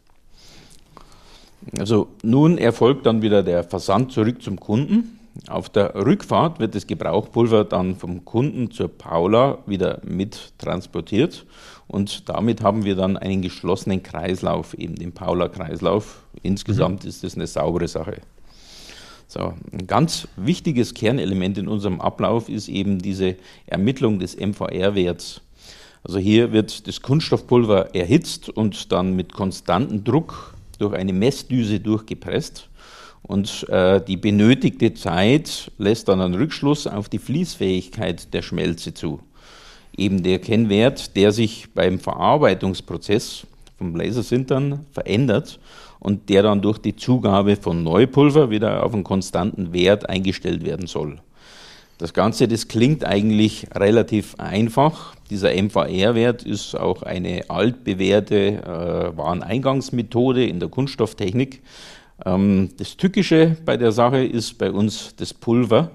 Also 1.78 2.08
nun 2.22 2.58
erfolgt 2.58 3.06
dann 3.06 3.22
wieder 3.22 3.42
der 3.42 3.64
Versand 3.64 4.12
zurück 4.12 4.42
zum 4.42 4.58
Kunden. 4.58 5.18
Auf 5.48 5.68
der 5.68 5.94
Rückfahrt 5.94 6.58
wird 6.58 6.74
das 6.74 6.86
Gebrauchpulver 6.86 7.64
dann 7.64 7.96
vom 7.96 8.24
Kunden 8.24 8.70
zur 8.70 8.88
Paula 8.88 9.58
wieder 9.66 10.00
mit 10.04 10.52
transportiert 10.58 11.46
und 11.90 12.28
damit 12.28 12.62
haben 12.62 12.84
wir 12.84 12.94
dann 12.94 13.16
einen 13.16 13.42
geschlossenen 13.42 14.02
Kreislauf, 14.02 14.74
eben 14.74 14.94
den 14.94 15.10
Paula-Kreislauf. 15.12 16.22
Insgesamt 16.42 17.02
mhm. 17.02 17.08
ist 17.08 17.24
das 17.24 17.34
eine 17.34 17.48
saubere 17.48 17.88
Sache. 17.88 18.20
So, 19.32 19.54
ein 19.70 19.86
ganz 19.86 20.26
wichtiges 20.34 20.92
Kernelement 20.92 21.56
in 21.56 21.68
unserem 21.68 22.00
Ablauf 22.00 22.48
ist 22.48 22.68
eben 22.68 22.98
diese 22.98 23.36
Ermittlung 23.64 24.18
des 24.18 24.36
MVR-Werts. 24.36 25.40
Also 26.02 26.18
hier 26.18 26.50
wird 26.50 26.88
das 26.88 27.00
Kunststoffpulver 27.00 27.94
erhitzt 27.94 28.48
und 28.48 28.90
dann 28.90 29.14
mit 29.14 29.32
konstantem 29.32 30.02
Druck 30.02 30.54
durch 30.80 30.94
eine 30.94 31.12
Messdüse 31.12 31.78
durchgepresst. 31.78 32.68
Und 33.22 33.68
äh, 33.68 34.00
die 34.04 34.16
benötigte 34.16 34.94
Zeit 34.94 35.70
lässt 35.78 36.08
dann 36.08 36.20
einen 36.20 36.34
Rückschluss 36.34 36.88
auf 36.88 37.08
die 37.08 37.20
Fließfähigkeit 37.20 38.34
der 38.34 38.42
Schmelze 38.42 38.94
zu. 38.94 39.20
Eben 39.96 40.24
der 40.24 40.40
Kennwert, 40.40 41.14
der 41.14 41.30
sich 41.30 41.72
beim 41.72 42.00
Verarbeitungsprozess 42.00 43.46
vom 43.78 43.94
Lasersintern 43.94 44.86
verändert 44.90 45.60
und 46.00 46.28
der 46.28 46.42
dann 46.42 46.62
durch 46.62 46.78
die 46.78 46.96
Zugabe 46.96 47.56
von 47.56 47.84
Neupulver 47.84 48.50
wieder 48.50 48.84
auf 48.84 48.94
einen 48.94 49.04
konstanten 49.04 49.72
Wert 49.72 50.08
eingestellt 50.08 50.64
werden 50.64 50.86
soll. 50.86 51.18
Das 51.98 52.14
Ganze, 52.14 52.48
das 52.48 52.66
klingt 52.66 53.04
eigentlich 53.04 53.66
relativ 53.74 54.34
einfach. 54.38 55.14
Dieser 55.28 55.50
MVR-Wert 55.54 56.42
ist 56.42 56.74
auch 56.74 57.02
eine 57.02 57.44
altbewährte 57.50 58.36
äh, 58.36 59.16
Wareneingangsmethode 59.16 60.46
in 60.46 60.60
der 60.60 60.70
Kunststofftechnik. 60.70 61.60
Ähm, 62.24 62.70
das 62.78 62.96
Tückische 62.96 63.56
bei 63.66 63.76
der 63.76 63.92
Sache 63.92 64.24
ist 64.24 64.56
bei 64.56 64.70
uns 64.70 65.14
das 65.16 65.34
Pulver. 65.34 65.90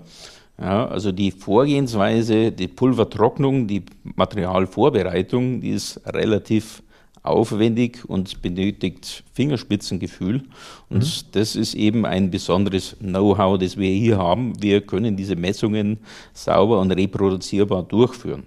Ja, 0.59 0.87
also 0.87 1.11
die 1.11 1.31
Vorgehensweise, 1.31 2.51
die 2.51 2.67
Pulvertrocknung, 2.67 3.67
die 3.67 3.83
Materialvorbereitung, 4.03 5.59
die 5.59 5.71
ist 5.71 5.99
relativ 6.05 6.81
aufwendig 7.27 8.03
und 8.07 8.41
benötigt 8.41 9.23
Fingerspitzengefühl. 9.33 10.43
Und 10.89 11.03
mhm. 11.03 11.31
das 11.31 11.55
ist 11.55 11.73
eben 11.73 12.05
ein 12.05 12.31
besonderes 12.31 12.95
Know-how, 12.99 13.57
das 13.57 13.77
wir 13.77 13.89
hier 13.89 14.17
haben. 14.17 14.61
Wir 14.61 14.81
können 14.81 15.15
diese 15.17 15.35
Messungen 15.35 15.97
sauber 16.33 16.79
und 16.79 16.91
reproduzierbar 16.91 17.83
durchführen. 17.83 18.43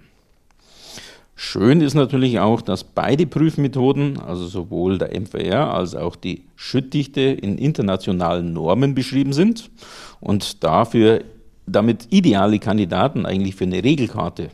Schön 1.41 1.79
ist 1.79 1.93
natürlich 1.93 2.39
auch, 2.41 2.59
dass 2.61 2.83
beide 2.83 3.25
Prüfmethoden, 3.25 4.19
also 4.19 4.45
sowohl 4.45 4.97
der 4.97 5.17
MVR 5.17 5.73
als 5.73 5.95
auch 5.95 6.17
die 6.17 6.43
Schüttdichte 6.57 7.21
in 7.21 7.57
internationalen 7.57 8.51
Normen 8.51 8.93
beschrieben 8.93 9.31
sind 9.31 9.71
und 10.19 10.65
dafür 10.65 11.23
damit 11.65 12.07
ideale 12.09 12.59
Kandidaten 12.59 13.25
eigentlich 13.25 13.55
für 13.55 13.63
eine 13.63 13.81
Regelkarte. 13.81 14.49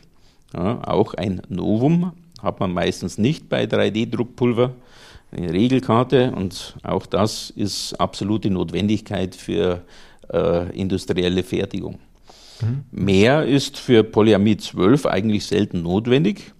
Ja, 0.53 0.87
auch 0.87 1.15
ein 1.15 1.41
Novum 1.49 2.11
hat 2.41 2.59
man 2.59 2.73
meistens 2.73 3.17
nicht 3.17 3.49
bei 3.49 3.65
3D-Druckpulver, 3.65 4.71
eine 5.31 5.51
Regelkarte 5.51 6.31
und 6.31 6.75
auch 6.83 7.05
das 7.05 7.49
ist 7.49 7.93
absolute 7.99 8.49
Notwendigkeit 8.49 9.35
für 9.35 9.81
äh, 10.31 10.77
industrielle 10.77 11.43
Fertigung. 11.43 11.99
Mhm. 12.61 12.83
Mehr 12.91 13.45
ist 13.45 13.77
für 13.77 14.03
Polyamid 14.03 14.61
12 14.61 15.05
eigentlich 15.05 15.45
selten 15.45 15.81
notwendig. 15.81 16.53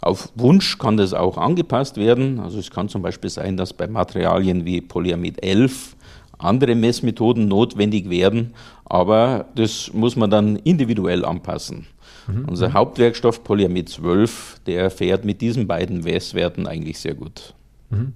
Auf 0.00 0.30
Wunsch 0.34 0.78
kann 0.78 0.96
das 0.96 1.14
auch 1.14 1.36
angepasst 1.36 1.96
werden. 1.96 2.40
Also 2.40 2.58
es 2.58 2.70
kann 2.70 2.88
zum 2.88 3.02
Beispiel 3.02 3.30
sein, 3.30 3.56
dass 3.56 3.72
bei 3.72 3.86
Materialien 3.86 4.64
wie 4.64 4.80
Polyamid 4.80 5.44
11 5.44 5.96
andere 6.38 6.74
Messmethoden 6.74 7.46
notwendig 7.46 8.10
werden, 8.10 8.54
aber 8.84 9.46
das 9.54 9.92
muss 9.92 10.16
man 10.16 10.30
dann 10.30 10.56
individuell 10.56 11.24
anpassen. 11.24 11.86
Mhm. 12.26 12.46
Unser 12.48 12.72
Hauptwerkstoff 12.72 13.44
Polyamid 13.44 13.88
12, 13.88 14.60
der 14.66 14.90
fährt 14.90 15.24
mit 15.24 15.40
diesen 15.40 15.66
beiden 15.66 16.00
Messwerten 16.00 16.66
eigentlich 16.66 16.98
sehr 16.98 17.14
gut. 17.14 17.54
Mhm. 17.90 18.12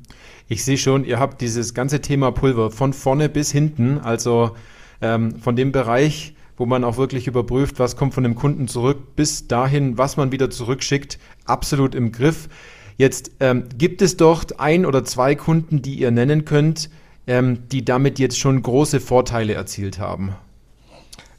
Ich 0.49 0.65
sehe 0.65 0.79
schon, 0.79 1.05
ihr 1.05 1.19
habt 1.19 1.41
dieses 1.41 1.75
ganze 1.75 2.01
Thema 2.01 2.31
Pulver 2.31 2.71
von 2.71 2.93
vorne 2.93 3.29
bis 3.29 3.51
hinten, 3.51 3.99
also 3.99 4.53
ähm, 5.01 5.37
von 5.37 5.57
dem 5.57 5.73
Bereich, 5.73 6.35
wo 6.57 6.67
man 6.67 6.85
auch 6.85 6.97
wirklich 6.97 7.27
überprüft, 7.27 7.79
was 7.79 7.97
kommt 7.97 8.15
von 8.15 8.23
dem 8.23 8.35
Kunden 8.35 8.69
zurück, 8.69 9.17
bis 9.17 9.47
dahin, 9.47 9.99
was 9.99 10.17
man 10.17 10.33
wieder 10.33 10.51
zurückschickt, 10.51 11.19
absolut 11.45 11.95
im 11.95 12.13
Griff. 12.13 12.49
Jetzt 12.97 13.33
ähm, 13.41 13.65
gibt 13.77 14.01
es 14.01 14.17
dort 14.17 14.59
ein 14.59 14.87
oder 14.87 15.05
zwei 15.05 15.35
Kunden, 15.35 15.83
die 15.83 15.97
ihr 15.97 16.11
nennen 16.11 16.45
könnt, 16.47 16.89
ähm, 17.27 17.69
die 17.71 17.85
damit 17.85 18.19
jetzt 18.19 18.39
schon 18.39 18.63
große 18.63 19.01
Vorteile 19.01 19.55
erzielt 19.55 19.99
haben. 19.99 20.35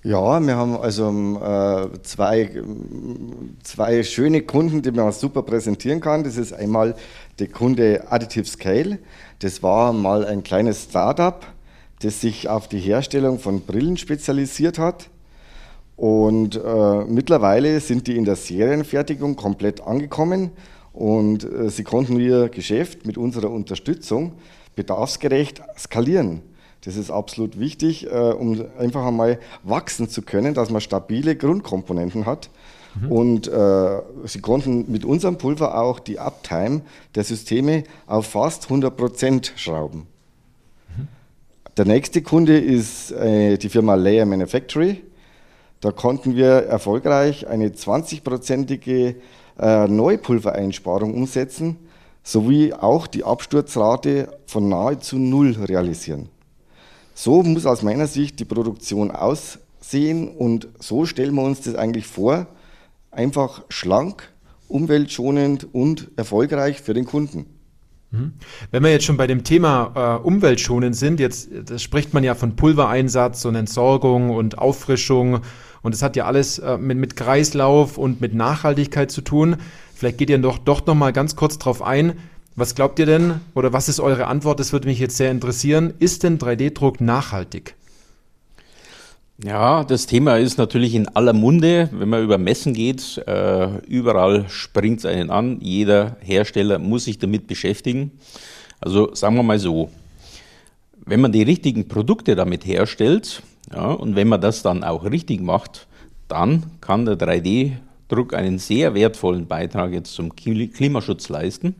Ja, 0.07 0.39
wir 0.39 0.55
haben 0.55 0.77
also 0.77 1.09
äh, 1.09 2.01
zwei, 2.01 2.49
zwei 3.61 4.03
schöne 4.03 4.41
Kunden, 4.41 4.81
die 4.81 4.91
man 4.91 5.11
super 5.11 5.41
präsentieren 5.41 5.99
kann. 5.99 6.23
Das 6.23 6.37
ist 6.37 6.53
einmal 6.53 6.95
der 7.39 7.49
Kunde 7.49 8.09
Additive 8.09 8.45
Scale. 8.45 8.99
Das 9.39 9.61
war 9.63 9.91
mal 9.91 10.25
ein 10.25 10.43
kleines 10.43 10.83
Startup, 10.83 11.45
das 11.99 12.21
sich 12.21 12.47
auf 12.47 12.69
die 12.69 12.79
Herstellung 12.79 13.37
von 13.37 13.59
Brillen 13.65 13.97
spezialisiert 13.97 14.79
hat. 14.79 15.09
Und 15.97 16.55
äh, 16.55 17.03
mittlerweile 17.03 17.81
sind 17.81 18.07
die 18.07 18.15
in 18.15 18.23
der 18.23 18.37
Serienfertigung 18.37 19.35
komplett 19.35 19.81
angekommen 19.81 20.51
und 20.93 21.43
äh, 21.43 21.69
sie 21.69 21.83
konnten 21.83 22.17
ihr 22.17 22.47
Geschäft 22.47 23.05
mit 23.05 23.17
unserer 23.17 23.49
Unterstützung 23.49 24.35
bedarfsgerecht 24.73 25.61
skalieren. 25.77 26.43
Das 26.87 26.95
ist 26.95 27.11
absolut 27.11 27.59
wichtig, 27.59 28.07
äh, 28.09 28.31
um 28.31 28.63
einfach 28.79 29.05
einmal 29.05 29.39
wachsen 29.63 30.07
zu 30.07 30.21
können, 30.21 30.53
dass 30.53 30.69
man 30.69 30.79
stabile 30.79 31.35
Grundkomponenten 31.35 32.25
hat. 32.25 32.49
Mhm. 33.01 33.11
Und 33.11 33.47
äh, 33.49 34.01
sie 34.23 34.39
konnten 34.39 34.89
mit 34.89 35.03
unserem 35.03 35.37
Pulver 35.37 35.81
auch 35.81 35.99
die 35.99 36.17
Uptime 36.17 36.79
der 37.13 37.25
Systeme 37.25 37.83
auf 38.05 38.27
fast 38.27 38.63
100 38.63 38.95
Prozent 38.95 39.51
schrauben. 39.57 40.07
Mhm. 40.95 41.09
Der 41.75 41.83
nächste 41.83 42.21
Kunde 42.21 42.57
ist 42.57 43.11
äh, 43.11 43.57
die 43.57 43.67
Firma 43.67 43.95
Layer 43.95 44.25
Manufactory. 44.25 45.03
Da 45.81 45.91
konnten 45.91 46.37
wir 46.37 46.67
erfolgreich 46.67 47.47
eine 47.47 47.67
20-prozentige 47.67 49.15
äh, 49.59 49.87
Neupulvereinsparung 49.89 51.13
umsetzen, 51.13 51.75
sowie 52.23 52.71
auch 52.71 53.07
die 53.07 53.25
Absturzrate 53.25 54.29
von 54.45 54.69
nahezu 54.69 55.17
null 55.17 55.51
realisieren. 55.51 56.29
So 57.19 57.41
muss 57.41 57.65
aus 57.65 57.81
meiner 57.81 58.05
Sicht 58.05 58.39
die 58.39 58.45
Produktion 58.45 59.09
aussehen 59.09 60.27
und 60.27 60.67
so 60.77 61.07
stellen 61.07 61.33
wir 61.33 61.41
uns 61.41 61.61
das 61.61 61.73
eigentlich 61.73 62.05
vor. 62.05 62.45
Einfach 63.09 63.63
schlank, 63.69 64.31
umweltschonend 64.67 65.73
und 65.73 66.11
erfolgreich 66.15 66.79
für 66.79 66.93
den 66.93 67.05
Kunden. 67.05 67.47
Mhm. 68.11 68.33
Wenn 68.69 68.83
wir 68.83 68.91
jetzt 68.91 69.05
schon 69.05 69.17
bei 69.17 69.25
dem 69.25 69.43
Thema 69.43 70.19
äh, 70.21 70.27
umweltschonend 70.27 70.95
sind, 70.95 71.19
jetzt 71.19 71.49
spricht 71.81 72.13
man 72.13 72.23
ja 72.23 72.35
von 72.35 72.55
Pulvereinsatz 72.55 73.45
und 73.45 73.55
Entsorgung 73.55 74.29
und 74.29 74.59
Auffrischung 74.59 75.39
und 75.81 75.95
es 75.95 76.03
hat 76.03 76.17
ja 76.17 76.25
alles 76.25 76.59
äh, 76.59 76.77
mit, 76.77 76.99
mit 76.99 77.15
Kreislauf 77.15 77.97
und 77.97 78.21
mit 78.21 78.35
Nachhaltigkeit 78.35 79.09
zu 79.09 79.21
tun. 79.21 79.55
Vielleicht 79.95 80.19
geht 80.19 80.29
ihr 80.29 80.37
doch, 80.37 80.59
doch 80.59 80.85
noch 80.85 80.93
mal 80.93 81.13
ganz 81.13 81.35
kurz 81.35 81.57
drauf 81.57 81.81
ein. 81.81 82.13
Was 82.59 82.73
glaubt 82.73 82.97
ihr 82.97 83.05
denn 83.05 83.39
oder 83.53 83.71
was 83.71 83.87
ist 83.87 83.99
eure 83.99 84.25
Antwort? 84.25 84.59
Das 84.59 84.73
würde 84.73 84.87
mich 84.87 84.97
jetzt 84.97 85.15
sehr 85.15 85.29
interessieren. 85.29 85.93
Ist 85.99 86.23
denn 86.23 86.39
3D-Druck 86.39 86.99
nachhaltig? 86.99 87.75
Ja, 89.43 89.83
das 89.83 90.07
Thema 90.07 90.37
ist 90.37 90.57
natürlich 90.57 90.95
in 90.95 91.07
aller 91.09 91.33
Munde, 91.33 91.87
wenn 91.91 92.09
man 92.09 92.23
über 92.23 92.39
Messen 92.39 92.73
geht. 92.73 93.19
Äh, 93.27 93.77
überall 93.85 94.49
springt 94.49 94.97
es 94.97 95.05
einen 95.05 95.29
an. 95.29 95.59
Jeder 95.61 96.17
Hersteller 96.21 96.79
muss 96.79 97.03
sich 97.03 97.19
damit 97.19 97.45
beschäftigen. 97.45 98.09
Also 98.81 99.13
sagen 99.13 99.35
wir 99.35 99.43
mal 99.43 99.59
so, 99.59 99.91
wenn 101.05 101.21
man 101.21 101.31
die 101.31 101.43
richtigen 101.43 101.87
Produkte 101.87 102.35
damit 102.35 102.65
herstellt 102.65 103.43
ja, 103.71 103.91
und 103.91 104.15
wenn 104.15 104.29
man 104.29 104.41
das 104.41 104.63
dann 104.63 104.83
auch 104.83 105.03
richtig 105.03 105.41
macht, 105.41 105.85
dann 106.27 106.71
kann 106.81 107.05
der 107.05 107.19
3D-Druck 107.19 108.33
einen 108.33 108.57
sehr 108.57 108.95
wertvollen 108.95 109.45
Beitrag 109.45 109.91
jetzt 109.91 110.15
zum 110.15 110.35
Klimaschutz 110.35 111.29
leisten. 111.29 111.75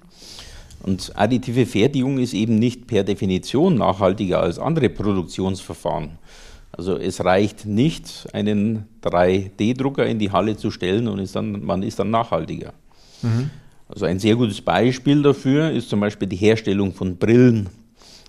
Und 0.83 1.11
additive 1.15 1.65
Fertigung 1.65 2.19
ist 2.19 2.33
eben 2.33 2.59
nicht 2.59 2.87
per 2.87 3.03
Definition 3.03 3.75
nachhaltiger 3.75 4.41
als 4.41 4.59
andere 4.59 4.89
Produktionsverfahren. 4.89 6.11
Also 6.71 6.97
es 6.97 7.23
reicht 7.23 7.65
nicht, 7.65 8.27
einen 8.33 8.85
3D-Drucker 9.01 10.05
in 10.05 10.19
die 10.19 10.31
Halle 10.31 10.57
zu 10.57 10.69
stellen 10.69 11.07
und 11.07 11.19
ist 11.19 11.35
dann, 11.35 11.65
man 11.65 11.81
ist 11.81 11.97
dann 11.97 12.11
nachhaltiger. 12.11 12.73
Mhm. 13.21 13.49
Also 13.89 14.05
ein 14.05 14.19
sehr 14.19 14.35
gutes 14.35 14.61
Beispiel 14.61 15.23
dafür 15.23 15.71
ist 15.71 15.89
zum 15.89 15.99
Beispiel 15.99 16.27
die 16.27 16.35
Herstellung 16.35 16.93
von 16.93 17.17
Brillen. 17.17 17.69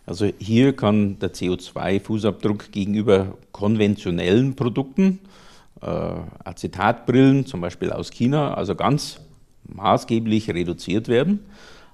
Also 0.06 0.30
hier 0.38 0.74
kann 0.74 1.18
der 1.18 1.34
CO2-Fußabdruck 1.34 2.70
gegenüber 2.70 3.36
konventionellen 3.52 4.56
Produkten, 4.56 5.18
äh, 5.82 5.86
Acetatbrillen 6.44 7.44
zum 7.44 7.60
Beispiel 7.60 7.92
aus 7.92 8.10
China, 8.10 8.54
also 8.54 8.74
ganz 8.74 9.20
maßgeblich 9.64 10.48
reduziert 10.50 11.08
werden 11.08 11.40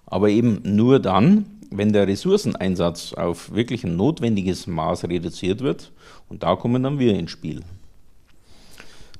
aber 0.07 0.29
eben 0.31 0.61
nur 0.65 1.01
dann, 1.01 1.47
wenn 1.71 1.93
der 1.93 2.07
Ressourceneinsatz 2.07 3.15
auf 3.15 3.55
wirklich 3.55 3.85
ein 3.85 3.97
notwendiges 3.97 4.67
Maß 4.67 5.05
reduziert 5.05 5.61
wird. 5.61 5.91
Und 6.29 6.43
da 6.43 6.57
kommen 6.57 6.83
dann 6.83 6.99
wir 6.99 7.19
ins 7.19 7.31
Spiel. 7.31 7.63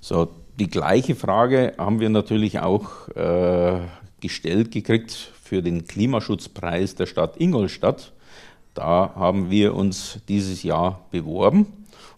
So, 0.01 0.29
die 0.59 0.69
gleiche 0.69 1.15
Frage 1.15 1.75
haben 1.79 2.01
wir 2.01 2.11
natürlich 2.11 2.61
auch 2.61 3.09
äh, 3.09 3.81
gestellt 4.21 4.71
gekriegt 4.71 5.33
für 5.43 5.63
den 5.63 5.87
Klimaschutzpreis 5.87 6.95
der 6.95 7.07
Stadt 7.07 7.41
Ingolstadt. 7.41 8.13
Da 8.75 9.13
haben 9.15 9.51
wir 9.51 9.75
uns 9.75 10.19
dieses 10.29 10.63
Jahr 10.63 11.05
beworben 11.11 11.67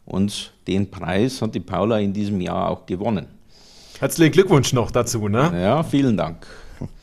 und 0.05 0.52
den 0.66 0.90
Preis 0.90 1.42
hat 1.42 1.55
die 1.55 1.61
Paula 1.61 1.98
in 1.98 2.12
diesem 2.12 2.40
Jahr 2.40 2.70
auch 2.70 2.87
gewonnen. 2.87 3.26
Herzlichen 3.98 4.33
Glückwunsch 4.33 4.72
noch 4.72 4.90
dazu. 4.90 5.29
Ne? 5.29 5.52
Ja, 5.61 5.83
vielen 5.83 6.16
Dank. 6.16 6.46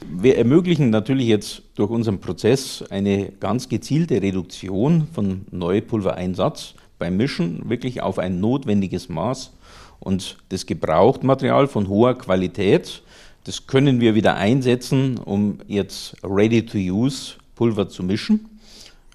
Wir 0.01 0.38
ermöglichen 0.38 0.89
natürlich 0.89 1.27
jetzt 1.27 1.63
durch 1.75 1.89
unseren 1.89 2.19
Prozess 2.19 2.83
eine 2.89 3.31
ganz 3.39 3.69
gezielte 3.69 4.21
Reduktion 4.21 5.07
von 5.13 5.45
Neupulvereinsatz 5.51 6.75
beim 6.99 7.17
Mischen 7.17 7.69
wirklich 7.69 8.01
auf 8.01 8.19
ein 8.19 8.39
notwendiges 8.39 9.09
Maß. 9.09 9.51
Und 9.99 10.38
das 10.49 10.65
Gebrauchtmaterial 10.65 11.67
von 11.67 11.88
hoher 11.88 12.17
Qualität, 12.17 13.01
das 13.45 13.67
können 13.67 13.99
wir 13.99 14.15
wieder 14.15 14.36
einsetzen, 14.36 15.17
um 15.17 15.59
jetzt 15.67 16.15
Ready-to-Use 16.23 17.36
Pulver 17.55 17.89
zu 17.89 18.03
mischen. 18.03 18.49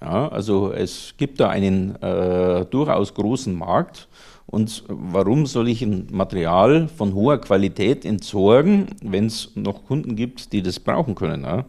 Ja, 0.01 0.29
also 0.29 0.71
es 0.71 1.13
gibt 1.17 1.39
da 1.39 1.49
einen 1.49 1.95
äh, 2.01 2.65
durchaus 2.65 3.13
großen 3.13 3.53
Markt 3.53 4.07
und 4.51 4.83
warum 4.87 5.45
soll 5.45 5.69
ich 5.69 5.83
ein 5.83 6.07
Material 6.11 6.87
von 6.87 7.13
hoher 7.13 7.39
Qualität 7.39 8.03
entsorgen, 8.03 8.87
wenn 9.03 9.27
es 9.27 9.51
noch 9.55 9.85
Kunden 9.85 10.15
gibt, 10.15 10.53
die 10.53 10.63
das 10.63 10.79
brauchen 10.79 11.13
können? 11.13 11.43
Ja? 11.43 11.65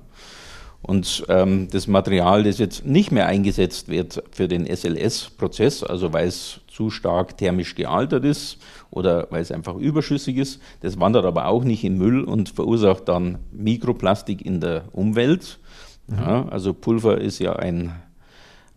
Und 0.83 1.25
ähm, 1.29 1.69
das 1.71 1.87
Material, 1.87 2.43
das 2.43 2.57
jetzt 2.57 2.87
nicht 2.87 3.13
mehr 3.13 3.27
eingesetzt 3.27 3.89
wird 3.89 4.23
für 4.31 4.49
den 4.49 4.65
SLS-Prozess, 4.65 5.83
also 5.83 6.15
weil 6.15 6.29
es 6.29 6.61
zu 6.69 6.89
stark 6.89 7.37
thermisch 7.37 7.75
gealtert 7.75 8.25
ist 8.25 8.57
oder 8.91 9.27
weil 9.29 9.43
es 9.43 9.53
einfach 9.53 9.77
überschüssig 9.77 10.39
ist, 10.39 10.59
das 10.81 10.99
wandert 10.99 11.27
aber 11.27 11.49
auch 11.49 11.65
nicht 11.65 11.85
in 11.85 11.99
Müll 11.99 12.25
und 12.25 12.49
verursacht 12.49 13.09
dann 13.09 13.41
Mikroplastik 13.53 14.45
in 14.45 14.61
der 14.61 14.85
Umwelt. 14.93 15.59
Mhm. 16.07 16.17
Ja, 16.17 16.49
also 16.49 16.73
Pulver 16.73 17.21
ist 17.21 17.41
ja 17.41 17.57
ein 17.57 17.93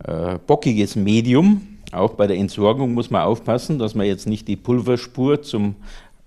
äh, 0.04 0.38
bockiges 0.46 0.94
Medium 0.94 1.73
auch 1.94 2.14
bei 2.14 2.26
der 2.26 2.36
Entsorgung 2.36 2.94
muss 2.94 3.10
man 3.10 3.22
aufpassen, 3.22 3.78
dass 3.78 3.94
man 3.94 4.06
jetzt 4.06 4.26
nicht 4.26 4.48
die 4.48 4.56
Pulverspur 4.56 5.42
zum 5.42 5.76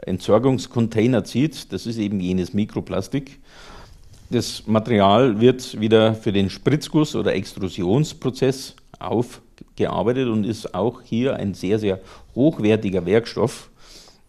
Entsorgungscontainer 0.06 1.24
zieht. 1.24 1.72
Das 1.74 1.86
ist 1.86 1.98
eben 1.98 2.20
jenes 2.20 2.54
Mikroplastik. 2.54 3.40
Das 4.30 4.68
Material 4.68 5.40
wird 5.40 5.80
wieder 5.80 6.14
für 6.14 6.34
den 6.34 6.50
Spritzguss- 6.50 7.16
oder 7.16 7.34
Extrusionsprozess 7.34 8.76
aufgearbeitet 9.00 10.28
und 10.28 10.44
ist 10.44 10.74
auch 10.76 11.02
hier 11.02 11.36
ein 11.38 11.54
sehr, 11.54 11.80
sehr 11.80 12.00
hochwertiger 12.36 13.06
Werkstoff. 13.06 13.70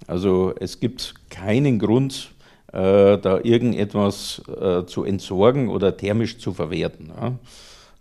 Also 0.06 0.54
es 0.60 0.78
gibt 0.78 1.14
keinen 1.30 1.78
Grund, 1.78 2.30
äh, 2.72 3.18
da 3.18 3.40
irgendetwas 3.42 4.42
äh, 4.60 4.84
zu 4.86 5.04
entsorgen 5.04 5.68
oder 5.68 5.96
thermisch 5.96 6.38
zu 6.38 6.52
verwerten. 6.52 7.10
Ja. 7.20 7.32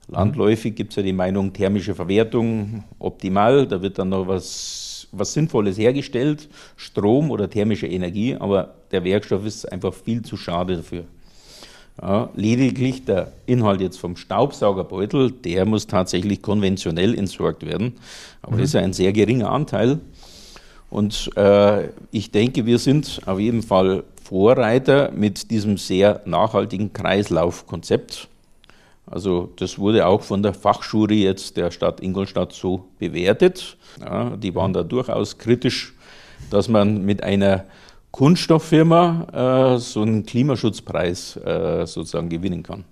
Landläufig 0.10 0.76
gibt 0.76 0.92
es 0.92 0.96
ja 0.96 1.04
die 1.04 1.14
Meinung, 1.14 1.52
thermische 1.52 1.94
Verwertung 1.94 2.84
optimal, 2.98 3.68
da 3.68 3.82
wird 3.82 4.00
dann 4.00 4.10
noch 4.10 4.28
was, 4.28 5.08
was 5.12 5.34
Sinnvolles 5.34 5.78
hergestellt, 5.78 6.48
Strom 6.78 7.30
oder 7.30 7.50
thermische 7.50 7.88
Energie, 7.88 8.36
aber 8.36 8.76
der 8.92 9.04
Werkstoff 9.04 9.46
ist 9.46 9.70
einfach 9.70 9.94
viel 9.94 10.22
zu 10.22 10.38
schade 10.38 10.78
dafür. 10.78 11.04
Ja, 12.02 12.30
lediglich 12.36 13.06
der 13.06 13.34
Inhalt 13.48 13.82
jetzt 13.82 13.98
vom 13.98 14.16
Staubsaugerbeutel, 14.16 15.32
der 15.32 15.66
muss 15.66 15.88
tatsächlich 15.88 16.42
konventionell 16.42 17.18
entsorgt 17.18 17.66
werden, 17.66 17.96
aber 18.42 18.56
mhm. 18.56 18.60
das 18.60 18.70
ist 18.70 18.74
ja 18.74 18.82
ein 18.82 18.94
sehr 18.94 19.12
geringer 19.12 19.52
Anteil. 19.52 20.00
Und 20.90 21.32
äh, 21.36 21.90
ich 22.12 22.32
denke, 22.32 22.66
wir 22.66 22.80
sind 22.80 23.22
auf 23.26 23.40
jeden 23.40 23.62
Fall 23.62 24.04
Vorreiter 24.24 25.12
mit 25.12 25.52
diesem 25.52 25.78
sehr 25.78 26.22
nachhaltigen 26.26 26.94
Kreislaufkonzept. 26.94 28.30
Also 29.10 29.54
das 29.56 29.80
wurde 29.80 30.06
auch 30.06 30.22
von 30.22 30.44
der 30.44 30.54
Fachjury 30.54 31.24
jetzt 31.24 31.56
der 31.56 31.72
Stadt 31.72 32.02
Ingolstadt 32.02 32.52
so 32.52 32.90
bewertet. 33.00 33.78
Ja, 34.02 34.32
die 34.36 34.54
waren 34.54 34.74
da 34.74 34.84
durchaus 34.84 35.38
kritisch, 35.38 35.94
dass 36.50 36.68
man 36.68 37.06
mit 37.06 37.24
einer 37.24 37.64
Kunststofffirma 38.12 39.76
äh, 39.76 39.80
so 39.80 40.02
einen 40.02 40.26
Klimaschutzpreis 40.26 41.38
äh, 41.38 41.86
sozusagen 41.86 42.30
gewinnen 42.30 42.64
kann. 42.64 42.84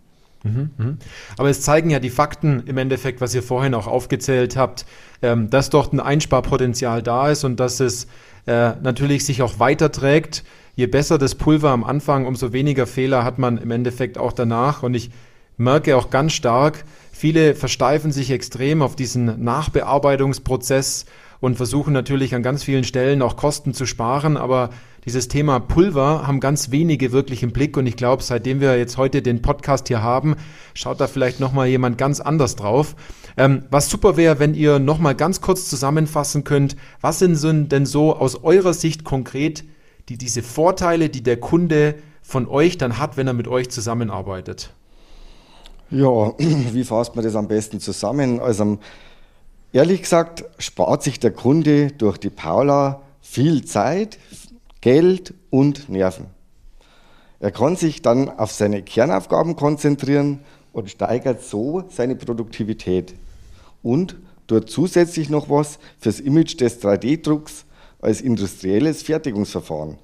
Mhm, 0.43 0.69
mhm. 0.77 0.97
Aber 1.37 1.49
es 1.49 1.61
zeigen 1.61 1.89
ja 1.89 1.99
die 1.99 2.09
Fakten 2.09 2.63
im 2.65 2.77
Endeffekt, 2.77 3.19
was 3.19 3.33
ihr 3.35 3.43
vorhin 3.43 3.73
auch 3.73 3.87
aufgezählt 3.87 4.55
habt, 4.55 4.85
ähm, 5.21 5.49
dass 5.49 5.69
dort 5.69 5.91
ein 5.91 5.99
Einsparpotenzial 5.99 7.01
da 7.01 7.29
ist 7.29 7.43
und 7.43 7.59
dass 7.59 7.79
es 7.79 8.07
äh, 8.45 8.73
natürlich 8.81 9.25
sich 9.25 9.41
auch 9.41 9.59
weiterträgt. 9.59 10.43
Je 10.75 10.87
besser 10.87 11.17
das 11.17 11.35
Pulver 11.35 11.71
am 11.71 11.83
Anfang, 11.83 12.25
umso 12.25 12.53
weniger 12.53 12.85
Fehler 12.85 13.23
hat 13.23 13.39
man 13.39 13.57
im 13.57 13.71
Endeffekt 13.71 14.17
auch 14.17 14.33
danach. 14.33 14.83
Und 14.83 14.93
ich 14.93 15.09
merke 15.57 15.97
auch 15.97 16.09
ganz 16.09 16.33
stark, 16.33 16.85
viele 17.11 17.55
versteifen 17.55 18.11
sich 18.11 18.31
extrem 18.31 18.81
auf 18.81 18.95
diesen 18.95 19.43
Nachbearbeitungsprozess 19.43 21.05
und 21.39 21.55
versuchen 21.55 21.93
natürlich 21.93 22.35
an 22.35 22.43
ganz 22.43 22.63
vielen 22.63 22.83
Stellen 22.83 23.21
auch 23.21 23.35
Kosten 23.35 23.73
zu 23.73 23.85
sparen, 23.85 24.37
aber 24.37 24.69
dieses 25.05 25.27
Thema 25.27 25.59
Pulver 25.59 26.25
haben 26.25 26.39
ganz 26.39 26.71
wenige 26.71 27.11
wirklich 27.11 27.43
im 27.43 27.51
Blick 27.51 27.77
und 27.77 27.85
ich 27.85 27.95
glaube, 27.95 28.23
seitdem 28.23 28.59
wir 28.59 28.75
jetzt 28.77 28.97
heute 28.97 29.21
den 29.21 29.43
Podcast 29.43 29.87
hier 29.87 30.01
haben, 30.01 30.35
schaut 30.73 30.99
da 30.99 31.05
vielleicht 31.05 31.39
nochmal 31.39 31.67
jemand 31.67 31.99
ganz 31.99 32.19
anders 32.19 32.55
drauf. 32.55 32.95
Ähm, 33.37 33.65
was 33.69 33.89
super 33.89 34.17
wäre, 34.17 34.39
wenn 34.39 34.55
ihr 34.55 34.79
nochmal 34.79 35.13
ganz 35.13 35.41
kurz 35.41 35.69
zusammenfassen 35.69 36.43
könnt, 36.43 36.75
was 37.01 37.19
sind 37.19 37.71
denn 37.71 37.85
so 37.85 38.15
aus 38.15 38.43
eurer 38.43 38.73
Sicht 38.73 39.03
konkret 39.03 39.63
die, 40.09 40.17
diese 40.17 40.41
Vorteile, 40.41 41.09
die 41.09 41.21
der 41.21 41.39
Kunde 41.39 41.95
von 42.23 42.47
euch 42.47 42.79
dann 42.79 42.97
hat, 42.97 43.15
wenn 43.15 43.27
er 43.27 43.33
mit 43.33 43.47
euch 43.47 43.69
zusammenarbeitet? 43.69 44.73
Ja, 45.91 46.33
wie 46.37 46.83
fasst 46.83 47.15
man 47.15 47.23
das 47.23 47.35
am 47.35 47.47
besten 47.47 47.79
zusammen? 47.79 48.39
Also 48.39 48.79
ehrlich 49.71 50.01
gesagt 50.01 50.45
spart 50.57 51.03
sich 51.03 51.19
der 51.19 51.31
Kunde 51.31 51.91
durch 51.91 52.17
die 52.17 52.29
Paula 52.29 53.01
viel 53.21 53.65
Zeit, 53.65 54.17
Geld 54.81 55.33
und 55.49 55.89
Nerven. 55.89 56.27
Er 57.39 57.51
kann 57.51 57.75
sich 57.75 58.01
dann 58.01 58.29
auf 58.29 58.51
seine 58.51 58.81
Kernaufgaben 58.81 59.55
konzentrieren 59.55 60.39
und 60.73 60.89
steigert 60.89 61.43
so 61.43 61.83
seine 61.89 62.15
Produktivität. 62.15 63.13
Und 63.83 64.15
tut 64.47 64.69
zusätzlich 64.69 65.29
noch 65.29 65.49
was 65.49 65.79
fürs 65.99 66.19
Image 66.19 66.59
des 66.59 66.81
3D-Drucks 66.81 67.65
als 68.01 68.21
industrielles 68.21 69.03
Fertigungsverfahren. 69.03 69.97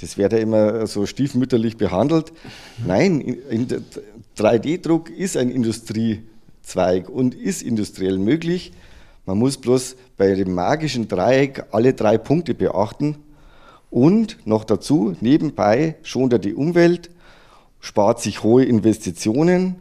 Das 0.00 0.16
wird 0.16 0.32
ja 0.32 0.38
immer 0.38 0.86
so 0.86 1.06
stiefmütterlich 1.06 1.76
behandelt. 1.76 2.32
Nein, 2.86 3.38
3D-Druck 4.36 5.10
ist 5.10 5.36
ein 5.36 5.50
Industriezweig 5.50 7.08
und 7.08 7.34
ist 7.34 7.62
industriell 7.62 8.18
möglich. 8.18 8.72
Man 9.26 9.38
muss 9.38 9.58
bloß 9.58 9.96
bei 10.16 10.34
dem 10.34 10.54
magischen 10.54 11.08
Dreieck 11.08 11.64
alle 11.72 11.94
drei 11.94 12.18
Punkte 12.18 12.54
beachten 12.54 13.16
und 13.90 14.38
noch 14.46 14.64
dazu, 14.64 15.16
nebenbei 15.20 15.96
schont 16.02 16.32
er 16.32 16.38
die 16.38 16.54
Umwelt, 16.54 17.10
spart 17.80 18.20
sich 18.20 18.42
hohe 18.42 18.64
Investitionen. 18.64 19.76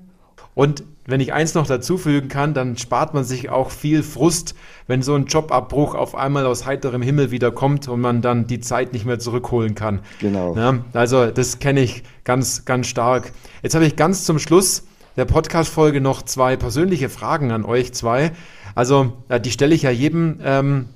Und 0.55 0.83
wenn 1.05 1.21
ich 1.21 1.33
eins 1.33 1.55
noch 1.55 1.65
dazufügen 1.65 2.27
kann, 2.29 2.53
dann 2.53 2.77
spart 2.77 3.13
man 3.13 3.23
sich 3.23 3.49
auch 3.49 3.71
viel 3.71 4.03
Frust, 4.03 4.55
wenn 4.87 5.01
so 5.01 5.15
ein 5.15 5.25
Jobabbruch 5.25 5.95
auf 5.95 6.15
einmal 6.15 6.45
aus 6.45 6.65
heiterem 6.65 7.01
Himmel 7.01 7.31
wieder 7.31 7.51
kommt 7.51 7.87
und 7.87 8.01
man 8.01 8.21
dann 8.21 8.45
die 8.45 8.59
Zeit 8.59 8.93
nicht 8.93 9.05
mehr 9.05 9.19
zurückholen 9.19 9.73
kann. 9.73 10.01
Genau. 10.19 10.55
Ja, 10.55 10.79
also 10.93 11.27
das 11.27 11.59
kenne 11.59 11.81
ich 11.81 12.03
ganz, 12.23 12.65
ganz 12.65 12.87
stark. 12.87 13.31
Jetzt 13.63 13.73
habe 13.73 13.85
ich 13.85 13.95
ganz 13.95 14.25
zum 14.25 14.37
Schluss 14.37 14.83
der 15.17 15.25
Podcast-Folge 15.25 15.99
noch 15.99 16.21
zwei 16.21 16.55
persönliche 16.55 17.09
Fragen 17.09 17.51
an 17.51 17.65
euch 17.65 17.93
zwei. 17.93 18.31
Also 18.75 19.13
die 19.43 19.51
stelle 19.51 19.73
ich 19.73 19.81
ja 19.81 19.89
jedem 19.89 20.39
ähm, 20.43 20.89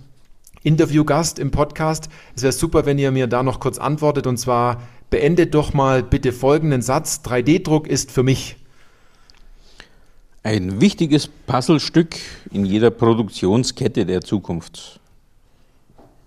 Interviewgast 0.63 1.39
im 1.39 1.51
Podcast. 1.51 2.09
Es 2.35 2.43
wäre 2.43 2.53
super, 2.53 2.85
wenn 2.85 2.97
ihr 2.97 3.11
mir 3.11 3.27
da 3.27 3.43
noch 3.43 3.59
kurz 3.59 3.79
antwortet 3.79 4.27
und 4.27 4.37
zwar 4.37 4.81
beendet 5.09 5.53
doch 5.53 5.73
mal 5.73 6.03
bitte 6.03 6.31
folgenden 6.31 6.81
Satz. 6.81 7.21
3D-Druck 7.25 7.87
ist 7.87 8.11
für 8.11 8.23
mich. 8.23 8.55
Ein 10.45 10.81
wichtiges 10.81 11.27
Puzzlestück 11.27 12.17
in 12.51 12.65
jeder 12.65 12.91
Produktionskette 12.91 14.05
der 14.05 14.19
Zukunft. 14.19 14.99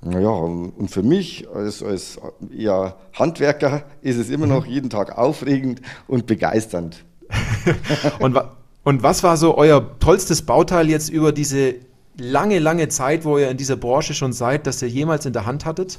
Naja, 0.00 0.30
und 0.30 0.90
für 0.90 1.02
mich 1.02 1.46
als, 1.54 1.82
als 1.82 2.18
ja, 2.50 2.96
Handwerker 3.12 3.84
ist 4.00 4.16
es 4.16 4.30
immer 4.30 4.46
noch 4.46 4.64
jeden 4.64 4.88
Tag 4.88 5.18
aufregend 5.18 5.82
und 6.08 6.26
begeisternd. 6.26 7.04
und, 8.20 8.38
und 8.84 9.02
was 9.02 9.22
war 9.22 9.36
so 9.36 9.56
euer 9.58 9.98
tollstes 9.98 10.42
Bauteil 10.42 10.88
jetzt 10.88 11.10
über 11.10 11.32
diese 11.32 11.74
lange, 12.16 12.58
lange 12.58 12.88
Zeit, 12.88 13.26
wo 13.26 13.36
ihr 13.36 13.50
in 13.50 13.58
dieser 13.58 13.76
Branche 13.76 14.14
schon 14.14 14.32
seid, 14.32 14.66
dass 14.66 14.80
ihr 14.80 14.88
jemals 14.88 15.26
in 15.26 15.34
der 15.34 15.44
Hand 15.44 15.66
hattet? 15.66 15.98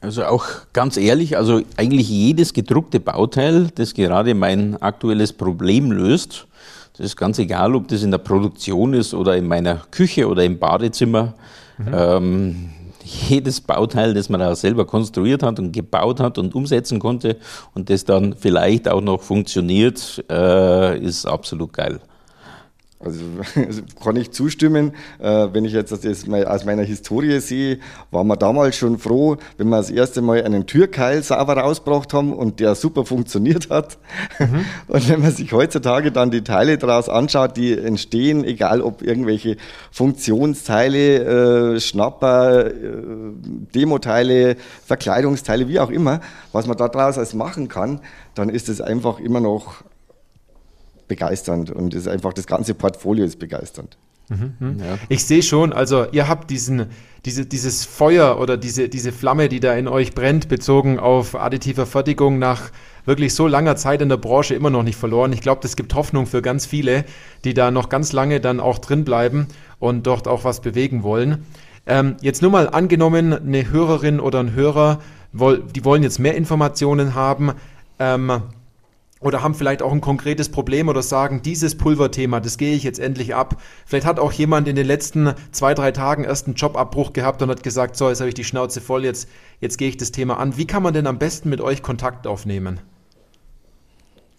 Also 0.00 0.24
auch 0.24 0.46
ganz 0.72 0.96
ehrlich, 0.96 1.36
also 1.36 1.60
eigentlich 1.76 2.08
jedes 2.08 2.54
gedruckte 2.54 3.00
Bauteil, 3.00 3.68
das 3.74 3.92
gerade 3.92 4.34
mein 4.34 4.80
aktuelles 4.80 5.32
Problem 5.32 5.92
löst, 5.92 6.46
das 6.96 7.06
ist 7.06 7.16
ganz 7.16 7.38
egal, 7.38 7.74
ob 7.74 7.88
das 7.88 8.02
in 8.02 8.10
der 8.10 8.18
Produktion 8.18 8.94
ist 8.94 9.14
oder 9.14 9.36
in 9.36 9.46
meiner 9.46 9.82
Küche 9.90 10.28
oder 10.28 10.44
im 10.44 10.58
Badezimmer. 10.58 11.34
Mhm. 11.78 11.88
Ähm, 11.92 12.70
jedes 13.02 13.60
Bauteil, 13.60 14.14
das 14.14 14.28
man 14.28 14.40
da 14.40 14.54
selber 14.54 14.86
konstruiert 14.86 15.42
hat 15.42 15.58
und 15.58 15.72
gebaut 15.72 16.20
hat 16.20 16.38
und 16.38 16.54
umsetzen 16.54 16.98
konnte 16.98 17.36
und 17.74 17.90
das 17.90 18.04
dann 18.04 18.34
vielleicht 18.38 18.88
auch 18.88 19.00
noch 19.00 19.22
funktioniert, 19.22 20.24
äh, 20.30 20.98
ist 20.98 21.26
absolut 21.26 21.72
geil. 21.72 22.00
Also, 23.02 23.24
also, 23.56 23.82
kann 24.02 24.16
ich 24.16 24.30
zustimmen. 24.30 24.92
Äh, 25.18 25.48
wenn 25.52 25.64
ich 25.64 25.72
jetzt 25.72 25.90
das 25.90 26.28
aus 26.46 26.64
meiner 26.64 26.82
Historie 26.82 27.40
sehe, 27.40 27.78
waren 28.10 28.26
wir 28.26 28.36
damals 28.36 28.76
schon 28.76 28.98
froh, 28.98 29.38
wenn 29.56 29.68
wir 29.70 29.78
das 29.78 29.90
erste 29.90 30.20
Mal 30.20 30.44
einen 30.44 30.66
Türkeil 30.66 31.22
sauber 31.22 31.56
rausgebracht 31.56 32.12
haben 32.12 32.34
und 32.34 32.60
der 32.60 32.74
super 32.74 33.06
funktioniert 33.06 33.70
hat. 33.70 33.98
Mhm. 34.38 34.64
Und 34.88 35.08
wenn 35.08 35.20
man 35.20 35.30
sich 35.30 35.52
heutzutage 35.52 36.12
dann 36.12 36.30
die 36.30 36.42
Teile 36.42 36.76
daraus 36.76 37.08
anschaut, 37.08 37.56
die 37.56 37.72
entstehen, 37.72 38.44
egal 38.44 38.82
ob 38.82 39.02
irgendwelche 39.02 39.56
Funktionsteile, 39.92 41.76
äh, 41.76 41.80
Schnapper, 41.80 42.66
äh, 42.66 42.72
Demoteile, 43.74 44.56
Verkleidungsteile, 44.84 45.68
wie 45.68 45.78
auch 45.78 45.90
immer, 45.90 46.20
was 46.52 46.66
man 46.66 46.76
daraus 46.76 47.18
als 47.18 47.34
machen 47.34 47.68
kann, 47.68 48.00
dann 48.34 48.48
ist 48.48 48.68
es 48.68 48.80
einfach 48.80 49.20
immer 49.20 49.40
noch 49.40 49.84
begeisternd 51.10 51.70
und 51.70 51.92
ist 51.92 52.08
einfach 52.08 52.32
das 52.32 52.46
ganze 52.46 52.72
Portfolio 52.72 53.26
ist 53.26 53.38
begeisternd. 53.38 53.98
Mhm, 54.30 54.54
mhm, 54.60 54.78
ja. 54.78 54.98
Ich 55.08 55.24
sehe 55.24 55.42
schon, 55.42 55.72
also 55.72 56.06
ihr 56.12 56.28
habt 56.28 56.50
diesen, 56.50 56.86
diese, 57.24 57.44
dieses 57.46 57.84
Feuer 57.84 58.38
oder 58.40 58.56
diese, 58.56 58.88
diese 58.88 59.12
Flamme, 59.12 59.48
die 59.48 59.60
da 59.60 59.74
in 59.74 59.88
euch 59.88 60.14
brennt, 60.14 60.48
bezogen 60.48 61.00
auf 61.00 61.34
additive 61.34 61.84
Fertigung 61.84 62.38
nach 62.38 62.70
wirklich 63.04 63.34
so 63.34 63.48
langer 63.48 63.74
Zeit 63.74 64.02
in 64.02 64.08
der 64.08 64.18
Branche 64.18 64.54
immer 64.54 64.70
noch 64.70 64.84
nicht 64.84 64.96
verloren. 64.96 65.32
Ich 65.32 65.40
glaube, 65.40 65.60
das 65.62 65.74
gibt 65.74 65.94
Hoffnung 65.94 66.26
für 66.26 66.42
ganz 66.42 66.64
viele, 66.64 67.04
die 67.44 67.54
da 67.54 67.72
noch 67.72 67.88
ganz 67.88 68.12
lange 68.12 68.40
dann 68.40 68.60
auch 68.60 68.78
drin 68.78 69.04
bleiben 69.04 69.48
und 69.80 70.06
dort 70.06 70.28
auch 70.28 70.44
was 70.44 70.60
bewegen 70.60 71.02
wollen. 71.02 71.44
Ähm, 71.86 72.16
jetzt 72.20 72.40
nur 72.40 72.52
mal 72.52 72.68
angenommen, 72.68 73.32
eine 73.32 73.68
Hörerin 73.70 74.20
oder 74.20 74.38
ein 74.38 74.54
Hörer, 74.54 75.00
die 75.32 75.84
wollen 75.84 76.02
jetzt 76.04 76.20
mehr 76.20 76.36
Informationen 76.36 77.16
haben. 77.16 77.52
Ähm, 77.98 78.42
oder 79.20 79.42
haben 79.42 79.54
vielleicht 79.54 79.82
auch 79.82 79.92
ein 79.92 80.00
konkretes 80.00 80.48
Problem 80.48 80.88
oder 80.88 81.02
sagen, 81.02 81.42
dieses 81.42 81.76
Pulverthema, 81.76 82.40
das 82.40 82.56
gehe 82.56 82.74
ich 82.74 82.82
jetzt 82.82 82.98
endlich 82.98 83.34
ab. 83.34 83.60
Vielleicht 83.84 84.06
hat 84.06 84.18
auch 84.18 84.32
jemand 84.32 84.66
in 84.66 84.76
den 84.76 84.86
letzten 84.86 85.34
zwei, 85.52 85.74
drei 85.74 85.92
Tagen 85.92 86.24
erst 86.24 86.46
einen 86.46 86.56
Jobabbruch 86.56 87.12
gehabt 87.12 87.42
und 87.42 87.50
hat 87.50 87.62
gesagt, 87.62 87.96
so, 87.96 88.08
jetzt 88.08 88.20
habe 88.20 88.28
ich 88.28 88.34
die 88.34 88.44
Schnauze 88.44 88.80
voll, 88.80 89.04
jetzt, 89.04 89.28
jetzt 89.60 89.76
gehe 89.76 89.90
ich 89.90 89.98
das 89.98 90.10
Thema 90.10 90.38
an. 90.38 90.56
Wie 90.56 90.66
kann 90.66 90.82
man 90.82 90.94
denn 90.94 91.06
am 91.06 91.18
besten 91.18 91.50
mit 91.50 91.60
euch 91.60 91.82
Kontakt 91.82 92.26
aufnehmen? 92.26 92.80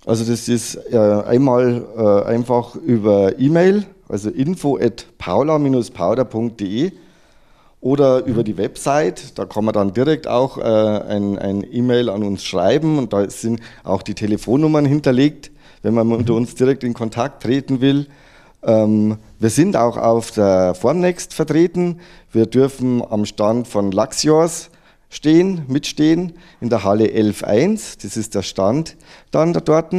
Also 0.08 0.26
das 0.26 0.50
ist 0.50 0.76
äh, 0.92 0.98
einmal 0.98 1.86
äh, 1.96 2.28
einfach 2.28 2.76
über 2.76 3.38
E-Mail, 3.40 3.86
also 4.10 4.32
info 4.32 4.78
at 4.78 5.06
paula-powder.de 5.20 6.92
oder 7.82 8.24
über 8.26 8.44
die 8.44 8.58
Website. 8.58 9.38
Da 9.38 9.46
kann 9.46 9.66
man 9.66 9.74
dann 9.74 9.94
direkt 9.94 10.28
auch 10.28 10.58
äh, 10.58 10.62
ein, 10.62 11.38
ein 11.38 11.66
E-Mail 11.70 12.10
an 12.10 12.24
uns 12.24 12.44
schreiben 12.44 12.98
und 12.98 13.12
da 13.12 13.30
sind 13.30 13.60
auch 13.84 14.04
die 14.04 14.14
Telefonnummern 14.14 14.86
hinterlegt, 14.86 15.52
wenn 15.82 15.96
man 15.96 16.08
mit 16.08 16.30
uns 16.30 16.56
direkt 16.56 16.84
in 16.84 16.94
Kontakt 16.94 17.44
treten 17.44 17.82
will. 17.82 18.08
Ähm, 18.64 19.18
wir 19.40 19.50
sind 19.50 19.76
auch 19.76 19.98
auf 19.98 20.32
der 20.32 20.76
Formnext 20.76 21.34
vertreten. 21.34 22.00
Wir 22.32 22.46
dürfen 22.46 23.04
am 23.10 23.26
Stand 23.26 23.68
von 23.68 23.92
Laxios 23.92 24.70
stehen, 25.10 25.64
mitstehen, 25.68 26.34
in 26.62 26.70
der 26.70 26.84
Halle 26.84 27.06
11.1. 27.06 28.02
Das 28.04 28.16
ist 28.16 28.36
der 28.36 28.44
Stand 28.44 28.96
dann 29.32 29.54
da 29.54 29.60
dort. 29.60 29.94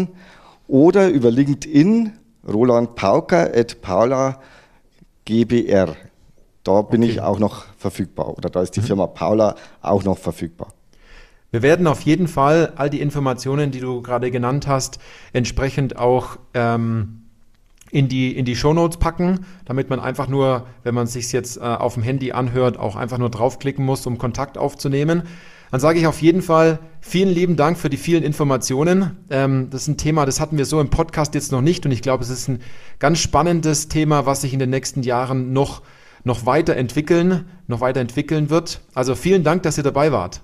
Oder 0.69 1.09
über 1.09 1.31
LinkedIn 1.33 2.13
Roland 2.49 2.95
Pauker 2.95 3.51
at 3.55 3.83
Paula 3.83 4.41
GBR. 5.25 5.97
Da 6.65 6.83
bin 6.83 7.03
okay. 7.03 7.13
ich 7.13 7.21
auch 7.21 7.39
noch 7.39 7.65
verfügbar 7.83 8.39
oder 8.39 8.49
da 8.49 8.63
ist 8.63 8.75
die 8.77 8.81
mhm. 8.81 8.87
Firma 8.87 9.07
Paula 9.07 9.57
auch 9.83 10.05
noch 10.05 10.19
verfügbar. 10.19 10.73
Wir 11.51 11.61
werden 11.61 11.87
auf 11.87 12.01
jeden 12.01 12.29
Fall 12.29 12.73
all 12.77 12.89
die 12.89 13.03
Informationen, 13.03 13.71
die 13.71 13.81
du 13.81 14.01
gerade 14.01 14.31
genannt 14.31 14.67
hast, 14.67 14.99
entsprechend 15.35 15.99
auch 15.99 16.39
ähm, 16.55 17.25
in 17.91 18.09
die, 18.09 18.35
in 18.35 18.47
die 18.47 18.57
Shownotes 18.57 18.97
packen, 18.97 19.45
damit 19.67 19.91
man 19.91 20.01
einfach 20.01 20.29
nur, 20.29 20.67
wenn 20.83 20.95
man 20.95 21.05
es 21.05 21.13
sich 21.13 21.31
jetzt 21.33 21.59
äh, 21.59 21.61
auf 21.61 21.93
dem 21.95 22.03
Handy 22.03 22.33
anhört, 22.33 22.79
auch 22.79 22.97
einfach 22.97 23.19
nur 23.19 23.29
draufklicken 23.29 23.85
muss, 23.85 24.07
um 24.07 24.17
Kontakt 24.17 24.57
aufzunehmen. 24.57 25.25
Dann 25.71 25.81
sage 25.81 25.99
ich 25.99 26.07
auf 26.07 26.23
jeden 26.23 26.41
Fall 26.41 26.79
vielen 27.01 27.29
lieben 27.29 27.57
Dank 27.57 27.79
für 27.79 27.91
die 27.91 27.99
vielen 27.99 28.23
Informationen. 28.23 29.19
Ähm, 29.29 29.69
das 29.71 29.83
ist 29.83 29.89
ein 29.89 29.97
Thema, 29.99 30.25
das 30.25 30.41
hatten 30.41 30.57
wir 30.57 30.65
so 30.65 30.81
im 30.81 30.89
Podcast 30.89 31.35
jetzt 31.35 31.53
noch 31.53 31.61
nicht 31.61 31.85
und 31.85 31.93
ich 31.93 32.01
glaube, 32.01 32.25
es 32.25 32.31
ist 32.31 32.49
ein 32.49 32.61
ganz 32.99 33.19
spannendes 33.19 33.89
Thema, 33.89 34.25
was 34.25 34.41
sich 34.41 34.55
in 34.55 34.59
den 34.59 34.71
nächsten 34.71 35.03
Jahren 35.03 35.53
noch, 35.53 35.83
noch 36.25 36.47
weiterentwickeln, 36.47 37.47
noch 37.67 37.81
weiterentwickeln 37.81 38.51
wird. 38.51 38.81
Also 38.95 39.15
vielen 39.15 39.45
Dank, 39.45 39.63
dass 39.63 39.77
ihr 39.79 39.85
dabei 39.85 40.13
wart. 40.13 40.41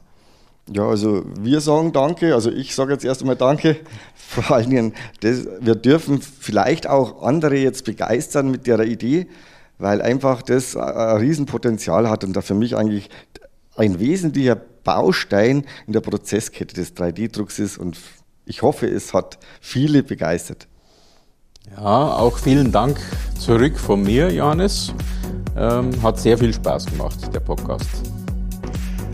Ja, 0.71 0.87
also 0.87 1.25
wir 1.41 1.61
sagen 1.61 1.93
Danke, 1.93 2.35
also 2.35 2.51
ich 2.51 2.75
sage 2.75 2.93
jetzt 2.93 3.05
erst 3.05 3.23
einmal 3.23 3.37
Danke. 3.37 3.77
Vor 4.15 4.51
allen 4.51 4.71
Dingen, 4.71 4.95
das, 5.21 5.47
wir 5.61 5.75
dürfen 5.75 6.21
vielleicht 6.21 6.87
auch 6.87 7.23
andere 7.23 7.57
jetzt 7.57 7.85
begeistern 7.85 8.51
mit 8.51 8.67
der 8.67 8.81
Idee, 8.81 9.27
weil 9.79 10.03
einfach 10.03 10.43
das 10.43 10.77
ein 10.77 11.19
Riesenpotenzial 11.19 12.11
hat 12.11 12.25
und 12.25 12.35
da 12.35 12.43
für 12.43 12.55
mich 12.55 12.77
eigentlich 12.77 13.09
ein 13.77 13.99
wesentlicher 14.01 14.57
Baustein 14.57 15.65
in 15.87 15.93
der 15.93 16.01
Prozesskette 16.01 16.75
des 16.75 16.95
3D-Drucks 16.97 17.59
ist 17.59 17.79
und 17.79 17.99
ich 18.45 18.63
hoffe, 18.63 18.87
es 18.87 19.15
hat 19.15 19.39
viele 19.61 20.03
begeistert. 20.03 20.67
Ja, 21.77 22.13
auch 22.15 22.39
vielen 22.39 22.73
Dank 22.73 22.99
zurück 23.39 23.79
von 23.79 24.03
mir, 24.03 24.33
Johannes. 24.33 24.93
Ähm, 25.57 25.91
hat 26.03 26.19
sehr 26.19 26.39
viel 26.39 26.53
Spaß 26.53 26.87
gemacht, 26.87 27.19
der 27.33 27.41
Podcast. 27.41 27.89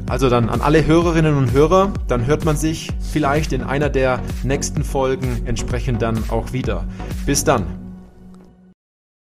Also 0.09 0.29
dann 0.29 0.51
an 0.51 0.61
alle 0.61 0.85
Hörerinnen 0.85 1.37
und 1.37 1.53
Hörer, 1.53 1.93
dann 2.09 2.27
hört 2.27 2.45
man 2.45 2.57
sich 2.57 2.91
vielleicht 3.13 3.53
in 3.53 3.63
einer 3.63 3.89
der 3.89 4.21
nächsten 4.43 4.85
Folgen 4.85 5.43
entsprechend 5.47 6.03
dann 6.03 6.23
auch 6.29 6.53
wieder. 6.53 6.85
Bis 7.25 7.45
dann. 7.45 7.84